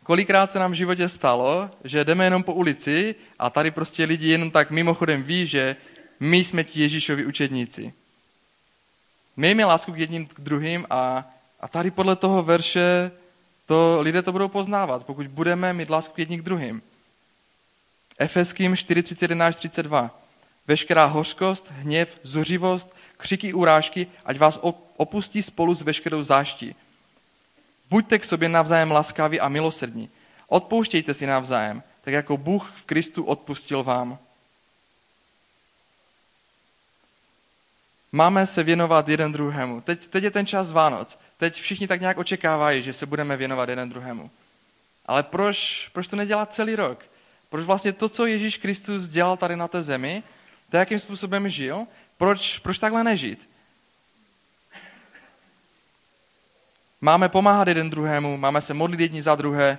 kolikrát 0.04 0.52
se 0.52 0.60
nám 0.60 0.72
v 0.72 0.76
životě 0.76 1.10
stalo, 1.10 1.70
že 1.84 2.06
jdeme 2.06 2.24
jenom 2.24 2.44
po 2.44 2.54
ulici 2.54 3.16
a 3.40 3.50
tady 3.50 3.72
prostě 3.72 4.06
lidi 4.06 4.30
jenom 4.30 4.52
tak 4.52 4.72
mimochodem 4.72 5.24
ví, 5.24 5.48
že 5.48 5.76
my 6.20 6.38
jsme 6.38 6.64
ti 6.64 6.82
Ježíšovi 6.82 7.26
učedníci. 7.26 7.94
Mějme 9.38 9.66
lásku 9.66 9.92
k 9.92 9.98
jedním 9.98 10.26
k 10.26 10.42
druhým 10.42 10.88
a, 10.90 11.32
a 11.60 11.68
tady 11.68 11.92
podle 11.92 12.16
toho 12.16 12.44
verše 12.44 13.12
to 13.66 13.98
lidé 14.02 14.22
to 14.22 14.32
budou 14.32 14.48
poznávat, 14.48 15.06
pokud 15.06 15.28
budeme 15.28 15.74
mít 15.74 15.90
lásku 15.90 16.14
k 16.14 16.20
jedním 16.20 16.42
k 16.42 16.44
druhým. 16.44 16.82
Efeským 18.20 18.74
4.31 18.74 19.54
32. 19.54 20.22
Veškerá 20.68 21.06
hořkost, 21.06 21.72
hněv, 21.72 22.20
zuřivost, 22.24 22.96
křiky, 23.18 23.54
urážky, 23.54 24.08
ať 24.26 24.38
vás 24.38 24.60
opustí 24.98 25.44
spolu 25.44 25.74
s 25.74 25.82
veškerou 25.82 26.24
záští. 26.24 26.76
Buďte 27.92 28.20
k 28.20 28.26
sobě 28.26 28.50
navzájem 28.50 28.92
laskaví 28.92 29.40
a 29.40 29.50
milosrdní. 29.50 30.10
Odpouštějte 30.48 31.14
si 31.14 31.26
navzájem, 31.26 31.84
tak 32.02 32.14
jako 32.14 32.38
Bůh 32.38 32.74
v 32.76 32.86
Kristu 32.86 33.24
odpustil 33.24 33.84
vám. 33.84 34.18
Máme 38.12 38.48
se 38.48 38.64
věnovat 38.64 39.10
jeden 39.10 39.32
druhému. 39.32 39.82
Teď, 39.82 40.08
teď 40.08 40.24
je 40.24 40.32
ten 40.32 40.46
čas 40.46 40.72
Vánoc. 40.72 41.20
Teď 41.38 41.62
všichni 41.62 41.88
tak 41.88 42.02
nějak 42.02 42.18
očekávají, 42.18 42.82
že 42.82 42.94
se 42.94 43.06
budeme 43.06 43.38
věnovat 43.38 43.70
jeden 43.70 43.90
druhému. 43.90 44.32
Ale 45.06 45.24
proč, 45.24 45.90
proč 45.94 46.08
to 46.08 46.16
nedělat 46.16 46.54
celý 46.54 46.76
rok? 46.76 47.06
Proč 47.50 47.66
vlastně 47.66 47.94
to, 47.94 48.10
co 48.10 48.26
Ježíš 48.26 48.58
Kristus 48.58 49.10
dělal 49.10 49.38
tady 49.38 49.56
na 49.56 49.68
té 49.68 49.82
zemi, 49.82 50.24
to, 50.70 50.78
jakým 50.78 51.00
způsobem 51.00 51.50
žil, 51.50 51.88
proč, 52.18 52.60
proč 52.60 52.80
takhle 52.80 53.04
nežít? 53.04 53.51
Máme 57.02 57.30
pomáhat 57.30 57.68
jeden 57.68 57.90
druhému, 57.90 58.38
máme 58.38 58.62
se 58.62 58.74
modlit 58.74 59.00
jedni 59.00 59.22
za 59.22 59.36
druhé, 59.36 59.78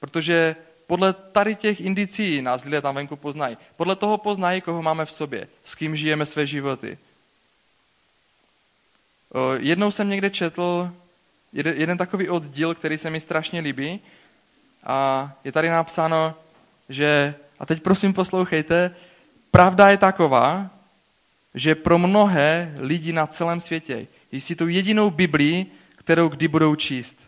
protože 0.00 0.56
podle 0.86 1.12
tady 1.12 1.54
těch 1.54 1.80
indicí 1.80 2.42
nás 2.42 2.64
lidé 2.64 2.80
tam 2.80 2.94
venku 2.94 3.16
poznají. 3.16 3.56
Podle 3.76 3.96
toho 3.96 4.18
poznají, 4.18 4.60
koho 4.60 4.82
máme 4.82 5.04
v 5.04 5.12
sobě, 5.12 5.48
s 5.64 5.74
kým 5.74 5.96
žijeme 5.96 6.26
své 6.26 6.46
životy. 6.46 6.98
Jednou 9.58 9.90
jsem 9.90 10.08
někde 10.08 10.30
četl 10.30 10.90
jeden, 11.52 11.76
jeden 11.76 11.98
takový 11.98 12.28
oddíl, 12.28 12.74
který 12.74 12.98
se 12.98 13.10
mi 13.10 13.20
strašně 13.20 13.60
líbí 13.60 14.00
a 14.84 15.32
je 15.44 15.52
tady 15.52 15.68
napsáno, 15.68 16.34
že, 16.88 17.34
a 17.58 17.66
teď 17.66 17.82
prosím 17.82 18.12
poslouchejte, 18.12 18.94
Pravda 19.52 19.90
je 19.90 19.96
taková, 19.96 20.70
že 21.54 21.74
pro 21.74 21.98
mnohé 21.98 22.74
lidi 22.78 23.12
na 23.12 23.26
celém 23.26 23.60
světě 23.60 24.06
jsi 24.32 24.56
tou 24.56 24.66
jedinou 24.66 25.10
Biblii, 25.10 25.66
kterou 26.04 26.28
kdy 26.28 26.48
budou 26.48 26.74
číst. 26.74 27.18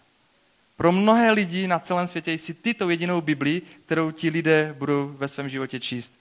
Pro 0.76 0.92
mnohé 0.92 1.30
lidi 1.30 1.66
na 1.66 1.78
celém 1.78 2.06
světě 2.06 2.32
jsi 2.32 2.54
ty 2.54 2.74
tou 2.74 2.88
jedinou 2.88 3.20
Biblii, 3.20 3.62
kterou 3.86 4.10
ti 4.10 4.30
lidé 4.30 4.74
budou 4.78 5.08
ve 5.18 5.28
svém 5.28 5.48
životě 5.48 5.80
číst. 5.80 6.14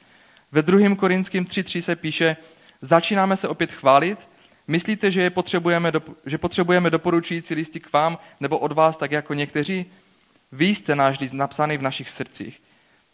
Ve 0.52 0.62
2. 0.62 0.96
Korinským 0.96 1.46
3.3 1.46 1.82
se 1.82 1.96
píše, 1.96 2.38
začínáme 2.82 3.38
se 3.38 3.48
opět 3.48 3.72
chválit, 3.72 4.30
myslíte, 4.68 5.12
že, 5.12 5.22
je 5.22 5.30
potřebujeme, 5.30 5.92
že 6.26 6.38
potřebujeme 6.38 6.90
doporučující 6.90 7.54
listy 7.54 7.80
k 7.80 7.94
vám 7.94 8.18
nebo 8.40 8.58
od 8.58 8.72
vás, 8.72 8.98
tak 8.98 9.12
jako 9.12 9.34
někteří? 9.34 9.86
Vy 10.52 10.66
jste 10.66 10.96
náš 10.96 11.20
list 11.20 11.34
napsaný 11.34 11.78
v 11.78 11.82
našich 11.82 12.10
srdcích. 12.10 12.62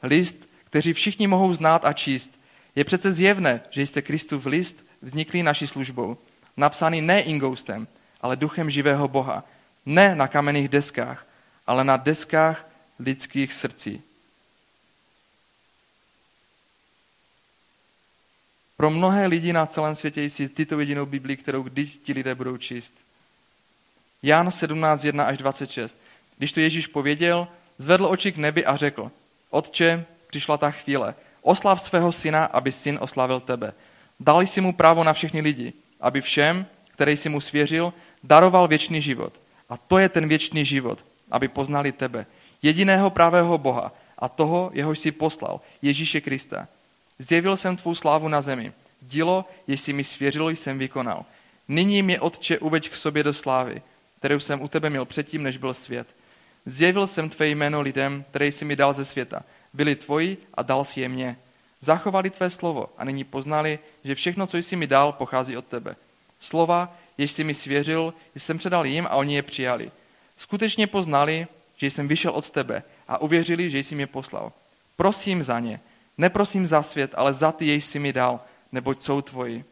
List, 0.04 0.38
který 0.66 0.94
všichni 0.94 1.28
mohou 1.28 1.54
znát 1.54 1.86
a 1.86 1.94
číst. 1.94 2.40
Je 2.76 2.84
přece 2.84 3.12
zjevné, 3.12 3.62
že 3.70 3.82
jste 3.82 4.02
Kristův 4.02 4.46
list 4.46 4.86
vzniklý 5.02 5.44
naší 5.44 5.68
službou. 5.68 6.18
Napsaný 6.58 7.02
ne 7.02 7.22
ingoustem, 7.22 7.88
ale 8.22 8.36
duchem 8.36 8.70
živého 8.70 9.08
Boha. 9.08 9.44
Ne 9.86 10.16
na 10.16 10.28
kamenných 10.28 10.70
deskách, 10.70 11.26
ale 11.68 11.84
na 11.84 11.98
deskách 11.98 12.66
lidských 13.00 13.54
srdcí. 13.54 14.02
Pro 18.78 18.90
mnohé 18.90 19.28
lidi 19.28 19.54
na 19.54 19.66
celém 19.66 19.96
světě 19.96 20.24
jsi 20.24 20.50
tyto 20.50 20.80
jedinou 20.80 21.06
Biblii, 21.06 21.38
kterou 21.38 21.64
kdy 21.64 21.86
ti 21.88 22.14
lidé 22.14 22.36
budou 22.36 22.58
číst. 22.58 22.94
Jan 24.24 24.52
17, 24.52 25.04
1 25.04 25.24
až 25.24 25.38
26. 25.38 25.98
Když 26.38 26.52
to 26.52 26.60
Ježíš 26.60 26.88
pověděl, 26.88 27.48
zvedl 27.78 28.06
oči 28.06 28.32
k 28.32 28.38
nebi 28.38 28.66
a 28.66 28.76
řekl, 28.76 29.12
Otče, 29.50 30.06
přišla 30.28 30.58
ta 30.58 30.72
chvíle, 30.72 31.16
oslav 31.42 31.82
svého 31.82 32.12
syna, 32.12 32.46
aby 32.46 32.72
syn 32.72 32.98
oslavil 33.02 33.40
tebe. 33.40 33.74
Dal 34.20 34.42
jsi 34.42 34.62
mu 34.62 34.74
právo 34.74 35.04
na 35.04 35.14
všechny 35.14 35.42
lidi, 35.42 35.74
aby 36.02 36.22
všem, 36.22 36.66
který 36.92 37.18
si 37.18 37.30
mu 37.30 37.42
svěřil, 37.42 37.94
daroval 38.24 38.68
věčný 38.68 39.02
život. 39.02 39.34
A 39.70 39.78
to 39.78 39.98
je 39.98 40.10
ten 40.10 40.28
věčný 40.28 40.66
život, 40.66 41.06
aby 41.32 41.48
poznali 41.48 41.92
tebe, 41.92 42.26
jediného 42.62 43.10
pravého 43.10 43.58
Boha 43.58 43.92
a 44.18 44.30
toho, 44.30 44.72
jehož 44.74 45.00
si 45.00 45.12
poslal, 45.12 45.62
Ježíše 45.82 46.22
Krista. 46.22 46.68
Zjevil 47.20 47.58
jsem 47.58 47.78
tvou 47.78 47.96
slávu 47.96 48.28
na 48.28 48.42
zemi. 48.42 48.72
Dílo, 49.02 49.46
jež 49.68 49.82
si 49.82 49.94
mi 49.94 50.04
svěřil, 50.04 50.50
jsem 50.50 50.80
vykonal. 50.80 51.26
Nyní 51.68 52.04
mě 52.04 52.20
Otče 52.20 52.60
uveď 52.60 52.90
k 52.90 52.96
sobě 52.96 53.24
do 53.24 53.34
slávy, 53.34 53.82
kterou 54.20 54.40
jsem 54.40 54.62
u 54.62 54.68
tebe 54.68 54.90
měl 54.90 55.06
předtím, 55.06 55.44
než 55.44 55.58
byl 55.58 55.74
svět. 55.74 56.08
Zjevil 56.66 57.08
jsem 57.08 57.30
tvé 57.30 57.48
jméno 57.48 57.82
lidem, 57.82 58.26
které 58.30 58.48
jsi 58.48 58.66
mi 58.66 58.76
dal 58.76 58.94
ze 58.94 59.06
světa. 59.06 59.44
Byli 59.74 59.96
tvoji 59.96 60.38
a 60.54 60.64
dal 60.64 60.84
si 60.84 61.02
je 61.02 61.10
mně. 61.10 61.38
Zachovali 61.82 62.30
tvé 62.30 62.50
slovo 62.50 62.90
a 62.98 63.06
nyní 63.06 63.24
poznali, 63.24 63.80
že 64.04 64.16
všechno, 64.16 64.48
co 64.48 64.58
jsi 64.58 64.76
mi 64.76 64.88
dal, 64.88 65.12
pochází 65.12 65.58
od 65.58 65.66
tebe. 65.66 65.96
Slova, 66.40 66.96
jež 67.20 67.32
jsi 67.32 67.44
mi 67.44 67.54
svěřil, 67.54 68.14
jsem 68.36 68.58
předal 68.58 68.86
jim 68.86 69.06
a 69.06 69.16
oni 69.16 69.36
je 69.36 69.42
přijali. 69.42 69.92
Skutečně 70.38 70.88
poznali, 70.88 71.48
že 71.78 71.88
jsem 71.88 72.08
vyšel 72.08 72.32
od 72.32 72.50
tebe 72.50 72.84
a 73.08 73.18
uvěřili, 73.18 73.70
že 73.70 73.80
jsi 73.80 73.96
mě 73.96 74.08
poslal. 74.08 74.52
Prosím 74.96 75.44
za 75.44 75.60
ně, 75.60 75.80
neprosím 76.18 76.66
za 76.66 76.84
svět, 76.84 77.12
ale 77.16 77.34
za 77.34 77.52
ty, 77.52 77.68
jež 77.68 77.86
jsi 77.86 78.00
mi 78.00 78.14
dal, 78.14 78.40
neboť 78.72 79.02
jsou 79.02 79.22
tvoji. 79.22 79.64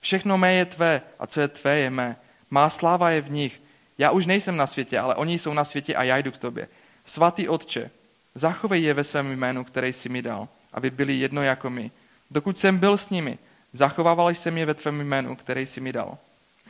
Všechno 0.00 0.38
mé 0.38 0.54
je 0.54 0.64
tvé 0.64 1.02
a 1.18 1.26
co 1.26 1.40
je 1.40 1.48
tvé 1.48 1.78
je 1.78 1.90
mé. 1.90 2.16
Má 2.50 2.70
sláva 2.70 3.10
je 3.10 3.20
v 3.20 3.30
nich. 3.30 3.60
Já 3.98 4.10
už 4.10 4.26
nejsem 4.26 4.56
na 4.56 4.66
světě, 4.66 4.98
ale 4.98 5.14
oni 5.14 5.38
jsou 5.38 5.54
na 5.54 5.64
světě 5.64 5.94
a 5.94 6.02
já 6.02 6.16
jdu 6.16 6.32
k 6.32 6.38
tobě. 6.38 6.68
Svatý 7.04 7.48
Otče, 7.48 7.90
zachovej 8.34 8.82
je 8.82 8.94
ve 8.94 9.04
svém 9.04 9.32
jménu, 9.32 9.64
který 9.64 9.92
jsi 9.92 10.08
mi 10.08 10.22
dal, 10.22 10.48
aby 10.72 10.90
byli 10.90 11.14
jedno 11.14 11.42
jako 11.42 11.70
my. 11.70 11.90
Dokud 12.30 12.58
jsem 12.58 12.78
byl 12.78 12.98
s 12.98 13.10
nimi, 13.10 13.38
zachovával 13.72 14.30
jsem 14.30 14.58
je 14.58 14.66
ve 14.66 14.74
tvém 14.74 15.00
jménu, 15.00 15.36
který 15.36 15.66
jsi 15.66 15.80
mi 15.80 15.92
dal. 15.92 16.18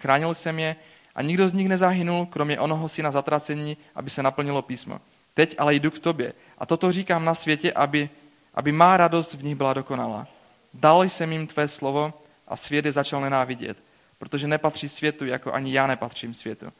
Chránil 0.05 0.35
jsem 0.35 0.59
je 0.59 0.77
a 1.15 1.23
nikdo 1.23 1.49
z 1.49 1.53
nich 1.53 1.69
nezahynul, 1.69 2.27
kromě 2.27 2.61
onoho 2.61 2.89
syna 2.89 3.11
zatracení, 3.11 3.77
aby 3.95 4.11
se 4.11 4.23
naplnilo 4.23 4.63
písmo. 4.63 5.01
Teď 5.35 5.55
ale 5.59 5.75
jdu 5.75 5.91
k 5.91 5.99
tobě 5.99 6.33
a 6.59 6.67
toto 6.67 6.93
říkám 6.93 7.25
na 7.25 7.35
světě, 7.35 7.73
aby, 7.73 8.11
aby 8.55 8.73
má 8.73 8.97
radost 8.97 9.35
v 9.35 9.45
nich 9.45 9.55
byla 9.57 9.73
dokonalá. 9.75 10.27
Dal 10.75 11.03
jsem 11.03 11.33
jim 11.33 11.47
tvé 11.47 11.69
slovo 11.69 12.13
a 12.49 12.57
svět 12.57 12.85
je 12.85 12.93
začal 12.93 13.21
nenávidět, 13.21 13.77
protože 14.19 14.49
nepatří 14.49 14.89
světu, 14.89 15.25
jako 15.25 15.53
ani 15.53 15.73
já 15.73 15.87
nepatřím 15.87 16.35
světu. 16.35 16.73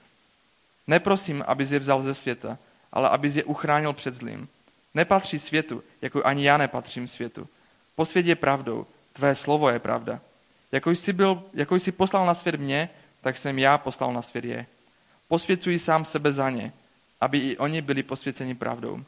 Neprosím, 0.87 1.45
aby 1.47 1.67
je 1.71 1.79
vzal 1.79 2.03
ze 2.03 2.15
světa, 2.15 2.59
ale 2.93 3.09
aby 3.09 3.33
je 3.35 3.45
uchránil 3.45 3.93
před 3.93 4.15
zlým. 4.15 4.49
Nepatří 4.95 5.39
světu, 5.39 5.83
jako 6.03 6.27
ani 6.27 6.45
já 6.47 6.57
nepatřím 6.57 7.09
světu. 7.09 7.49
Posvět 7.97 8.27
je 8.27 8.37
pravdou, 8.37 8.87
tvé 9.13 9.35
slovo 9.35 9.71
je 9.71 9.79
pravda. 9.79 10.21
Jako 10.73 10.91
jsi, 10.91 11.13
byl, 11.13 11.43
jako 11.55 11.77
jsi 11.77 11.93
poslal 11.93 12.27
na 12.27 12.35
svět 12.35 12.61
mě, 12.61 12.89
tak 13.25 13.39
jsem 13.39 13.59
já 13.59 13.79
poslal 13.79 14.13
na 14.13 14.23
svět 14.23 14.45
je. 14.45 14.67
Posvěcuji 15.29 15.79
sám 15.79 16.05
sebe 16.05 16.33
za 16.33 16.51
ně, 16.51 16.73
aby 17.21 17.39
i 17.39 17.57
oni 17.57 17.83
byli 17.83 18.03
posvěceni 18.03 18.55
pravdou. 18.55 19.05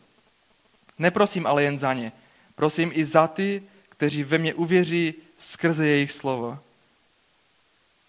Neprosím 0.98 1.46
ale 1.46 1.62
jen 1.62 1.78
za 1.78 1.94
ně, 1.94 2.12
prosím 2.54 2.90
i 2.94 3.04
za 3.04 3.28
ty, 3.28 3.62
kteří 3.88 4.24
ve 4.24 4.38
mě 4.38 4.54
uvěří 4.54 5.14
skrze 5.38 5.86
jejich 5.86 6.12
slovo. 6.12 6.58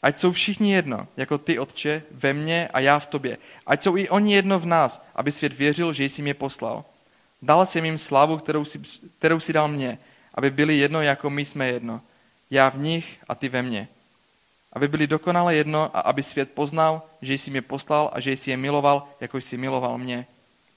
Ať 0.01 0.19
jsou 0.19 0.31
všichni 0.31 0.73
jedno, 0.73 1.07
jako 1.17 1.37
ty, 1.37 1.59
Otče, 1.59 2.03
ve 2.11 2.33
mně 2.33 2.67
a 2.67 2.79
já 2.79 2.99
v 2.99 3.07
tobě. 3.07 3.37
Ať 3.65 3.83
jsou 3.83 3.97
i 3.97 4.09
oni 4.09 4.33
jedno 4.33 4.59
v 4.59 4.65
nás, 4.65 5.05
aby 5.15 5.31
svět 5.31 5.53
věřil, 5.53 5.93
že 5.93 6.05
jsi 6.05 6.21
mě 6.21 6.33
poslal. 6.33 6.85
Dal 7.41 7.65
jsem 7.65 7.85
jim 7.85 7.97
slávu, 7.97 8.37
kterou 8.37 8.65
si, 8.65 8.81
kterou 9.19 9.39
si 9.39 9.53
dal 9.53 9.67
mě, 9.67 9.97
aby 10.33 10.51
byli 10.51 10.77
jedno, 10.77 11.01
jako 11.01 11.29
my 11.29 11.45
jsme 11.45 11.67
jedno. 11.67 12.01
Já 12.49 12.69
v 12.69 12.77
nich 12.77 13.17
a 13.27 13.35
ty 13.35 13.49
ve 13.49 13.61
mně. 13.61 13.87
Aby 14.73 14.87
byli 14.87 15.07
dokonale 15.07 15.55
jedno 15.55 15.91
a 15.93 15.99
aby 15.99 16.23
svět 16.23 16.51
poznal, 16.51 17.01
že 17.21 17.33
jsi 17.33 17.51
mě 17.51 17.61
poslal 17.61 18.09
a 18.13 18.19
že 18.19 18.31
jsi 18.31 18.51
je 18.51 18.57
miloval, 18.57 19.07
jako 19.21 19.37
jsi 19.37 19.57
miloval 19.57 19.97
mě. 19.97 20.27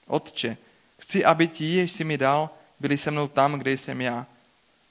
Otče, 0.07 0.57
chci, 0.99 1.25
aby 1.25 1.47
ti, 1.47 1.75
jež 1.75 1.91
jsi 1.91 2.03
mi 2.03 2.17
dal, 2.17 2.49
byli 2.79 2.97
se 2.97 3.11
mnou 3.11 3.27
tam, 3.27 3.53
kde 3.53 3.71
jsem 3.71 4.01
já. 4.01 4.25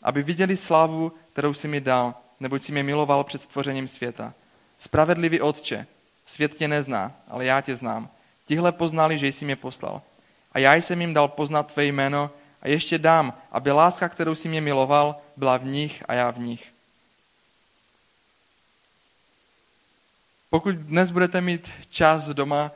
Aby 0.03 0.23
viděli 0.23 0.57
slávu, 0.57 1.13
kterou 1.33 1.55
jsi 1.55 1.69
mi 1.69 1.81
dal, 1.81 2.15
neboť 2.41 2.63
jsi 2.63 2.73
mě 2.73 2.83
miloval 2.83 3.25
před 3.25 3.43
stvořením 3.43 3.89
světa. 3.89 4.35
Spravedlivý 4.79 5.41
Otče, 5.41 5.87
svět 6.27 6.55
tě 6.55 6.69
nezná, 6.69 7.13
ale 7.29 7.45
já 7.45 7.61
tě 7.61 7.77
znám. 7.77 8.09
Tihle 8.47 8.73
poznali, 8.73 9.19
že 9.19 9.27
jsi 9.27 9.45
mě 9.45 9.57
poslal. 9.57 10.03
A 10.53 10.59
já 10.59 10.75
jsem 10.75 11.01
jim 11.01 11.15
dal 11.15 11.29
poznat 11.29 11.73
tvé 11.73 11.85
jméno 11.85 12.31
a 12.63 12.69
ještě 12.69 12.99
dám, 12.99 13.35
aby 13.53 13.73
láska, 13.73 14.09
kterou 14.09 14.35
jsi 14.35 14.49
mě 14.49 14.61
miloval, 14.61 15.17
byla 15.37 15.57
v 15.57 15.65
nich 15.65 16.03
a 16.09 16.15
já 16.15 16.31
v 16.31 16.39
nich. 16.39 16.73
Pokud 20.51 20.75
dnes 20.75 21.11
budete 21.11 21.41
mít 21.41 21.71
čas 21.91 22.25
doma, 22.25 22.71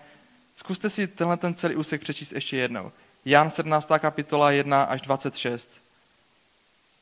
zkuste 0.56 0.90
si 0.90 1.06
tenhle 1.06 1.36
ten 1.36 1.54
celý 1.54 1.76
úsek 1.76 2.00
přečíst 2.00 2.32
ještě 2.32 2.56
jednou. 2.56 2.92
Jan 3.24 3.50
17. 3.50 3.90
kapitola 3.98 4.50
1 4.50 4.82
až 4.82 5.00
26. 5.00 5.80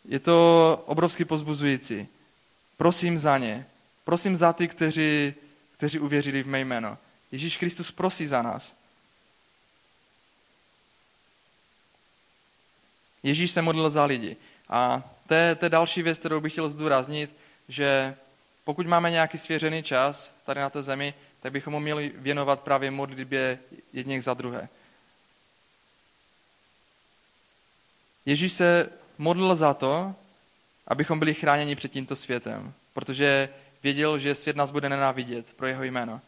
Je 0.05 0.21
to 0.21 0.83
obrovsky 0.87 1.25
pozbuzující. 1.25 2.09
Prosím 2.77 3.19
za 3.19 3.39
ně. 3.39 3.67
Prosím 4.05 4.37
za 4.37 4.53
ty, 4.53 4.69
kteří, 4.69 5.35
kteří 5.77 5.99
uvěřili 5.99 6.43
v 6.43 6.47
mé 6.47 6.61
jméno. 6.61 6.99
Ježíš 7.33 7.57
Kristus 7.57 7.91
prosí 7.91 8.27
za 8.27 8.43
nás. 8.43 8.73
Ježíš 13.23 13.51
se 13.51 13.63
modlil 13.63 13.91
za 13.91 14.05
lidi. 14.05 14.37
A 14.69 15.03
to 15.29 15.35
je, 15.35 15.55
to 15.55 15.65
je 15.65 15.71
další 15.71 16.03
věc, 16.03 16.19
kterou 16.19 16.41
bych 16.41 16.53
chtěl 16.53 16.71
zdůraznit, 16.71 17.31
že 17.69 18.17
pokud 18.65 18.87
máme 18.87 19.11
nějaký 19.11 19.39
svěřený 19.39 19.83
čas 19.83 20.33
tady 20.45 20.61
na 20.61 20.71
té 20.71 20.83
zemi, 20.83 21.15
tak 21.41 21.53
bychom 21.53 21.75
ho 21.75 21.81
měli 21.81 22.13
věnovat 22.15 22.61
právě 22.61 22.91
modlitbě 22.91 23.59
jedněch 23.93 24.25
za 24.25 24.35
druhé. 24.35 24.69
Ježíš 28.27 28.53
se 28.53 28.89
modlil 29.19 29.57
za 29.57 29.75
to, 29.75 30.15
abychom 30.87 31.19
byli 31.19 31.35
chráněni 31.35 31.77
před 31.77 31.93
tímto 31.93 32.17
světem, 32.17 32.73
protože 32.95 33.49
věděl, 33.83 34.19
že 34.19 34.35
svět 34.35 34.57
nás 34.57 34.71
bude 34.71 34.89
nenávidět 34.89 35.47
pro 35.53 35.67
jeho 35.67 35.83
jméno. 35.83 36.21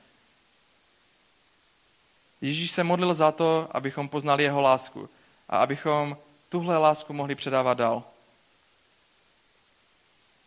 Ježíš 2.40 2.70
se 2.70 2.85
modlil 2.85 3.14
za 3.14 3.33
to, 3.33 3.68
abychom 3.70 4.09
poznali 4.09 4.42
jeho 4.42 4.61
lásku 4.61 5.09
a 5.49 5.59
abychom 5.59 6.16
tuhle 6.49 6.79
lásku 6.79 7.12
mohli 7.12 7.35
předávat 7.35 7.79
dál. 7.79 8.03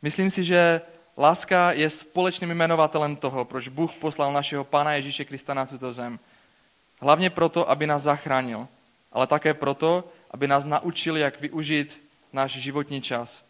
Myslím 0.02 0.30
si, 0.30 0.44
že 0.44 0.82
láska 1.18 1.72
je 1.72 1.90
společným 1.90 2.52
jmenovatelem 2.52 3.16
toho, 3.16 3.46
proč 3.46 3.68
Bůh 3.68 3.94
poslal 3.94 4.34
našeho 4.34 4.64
Pána 4.64 4.94
Ježíše 4.94 5.26
Krista 5.26 5.54
na 5.54 5.66
tuto 5.66 5.94
zem. 5.94 6.20
Hlavně 7.02 7.30
proto, 7.30 7.70
aby 7.70 7.88
nás 7.88 8.02
zachránil, 8.02 8.68
ale 9.12 9.28
také 9.28 9.54
proto, 9.54 10.04
aby 10.32 10.48
nás 10.48 10.66
naučil, 10.66 11.18
jak 11.18 11.42
využít 11.42 12.02
náš 12.34 12.52
životní 12.52 13.02
čas. 13.02 13.44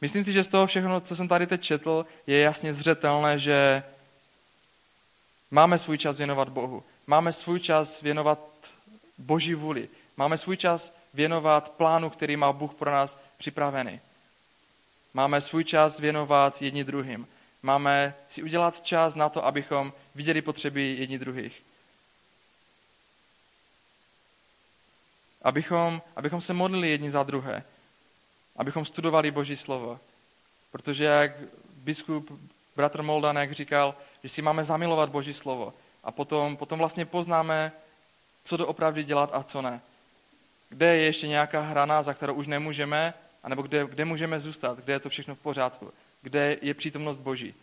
Myslím 0.00 0.24
si, 0.24 0.32
že 0.32 0.44
z 0.44 0.48
toho 0.48 0.66
všechno, 0.66 1.00
co 1.00 1.16
jsem 1.16 1.28
tady 1.28 1.46
teď 1.46 1.62
četl, 1.62 2.06
je 2.26 2.38
jasně 2.40 2.74
zřetelné, 2.74 3.38
že 3.38 3.82
máme 5.50 5.78
svůj 5.78 5.98
čas 5.98 6.18
věnovat 6.18 6.48
Bohu. 6.48 6.82
Máme 7.06 7.32
svůj 7.32 7.60
čas 7.60 8.00
věnovat 8.02 8.38
Boží 9.18 9.54
vůli. 9.54 9.88
Máme 10.16 10.38
svůj 10.38 10.56
čas 10.56 10.94
věnovat 11.14 11.68
plánu, 11.68 12.10
který 12.10 12.36
má 12.36 12.52
Bůh 12.52 12.74
pro 12.74 12.90
nás 12.90 13.18
připravený. 13.36 14.00
Máme 15.18 15.40
svůj 15.40 15.64
čas 15.64 16.00
věnovat 16.00 16.62
jedni 16.62 16.84
druhým. 16.84 17.28
Máme 17.62 18.14
si 18.30 18.42
udělat 18.42 18.80
čas 18.80 19.14
na 19.14 19.28
to, 19.28 19.46
abychom 19.46 19.92
viděli 20.14 20.42
potřeby 20.42 20.96
jedni 20.98 21.18
druhých. 21.18 21.62
Abychom, 25.42 26.02
abychom 26.16 26.40
se 26.40 26.54
modlili 26.54 26.90
jedni 26.90 27.10
za 27.10 27.22
druhé. 27.22 27.64
Abychom 28.56 28.84
studovali 28.84 29.30
Boží 29.30 29.56
slovo. 29.56 30.00
Protože 30.72 31.04
jak 31.04 31.32
biskup 31.74 32.40
bratr 32.76 33.02
Moldanek 33.02 33.52
říkal, 33.52 33.94
že 34.22 34.28
si 34.28 34.42
máme 34.42 34.64
zamilovat 34.64 35.10
Boží 35.10 35.34
slovo. 35.34 35.74
A 36.04 36.12
potom, 36.12 36.56
potom 36.56 36.78
vlastně 36.78 37.06
poznáme, 37.06 37.72
co 38.44 38.56
doopravdy 38.56 39.04
dělat 39.04 39.30
a 39.32 39.42
co 39.42 39.62
ne. 39.62 39.80
Kde 40.68 40.96
je 40.96 41.02
ještě 41.02 41.28
nějaká 41.28 41.60
hrana, 41.60 42.02
za 42.02 42.14
kterou 42.14 42.34
už 42.34 42.46
nemůžeme, 42.46 43.14
anebo 43.42 43.62
kde, 43.62 43.86
kde 43.86 44.04
můžeme 44.04 44.40
zůstat, 44.40 44.78
kde 44.78 44.92
je 44.92 45.00
to 45.00 45.08
všechno 45.08 45.34
v 45.34 45.40
pořádku, 45.40 45.92
kde 46.22 46.56
je 46.62 46.74
přítomnost 46.74 47.20
Boží. 47.20 47.54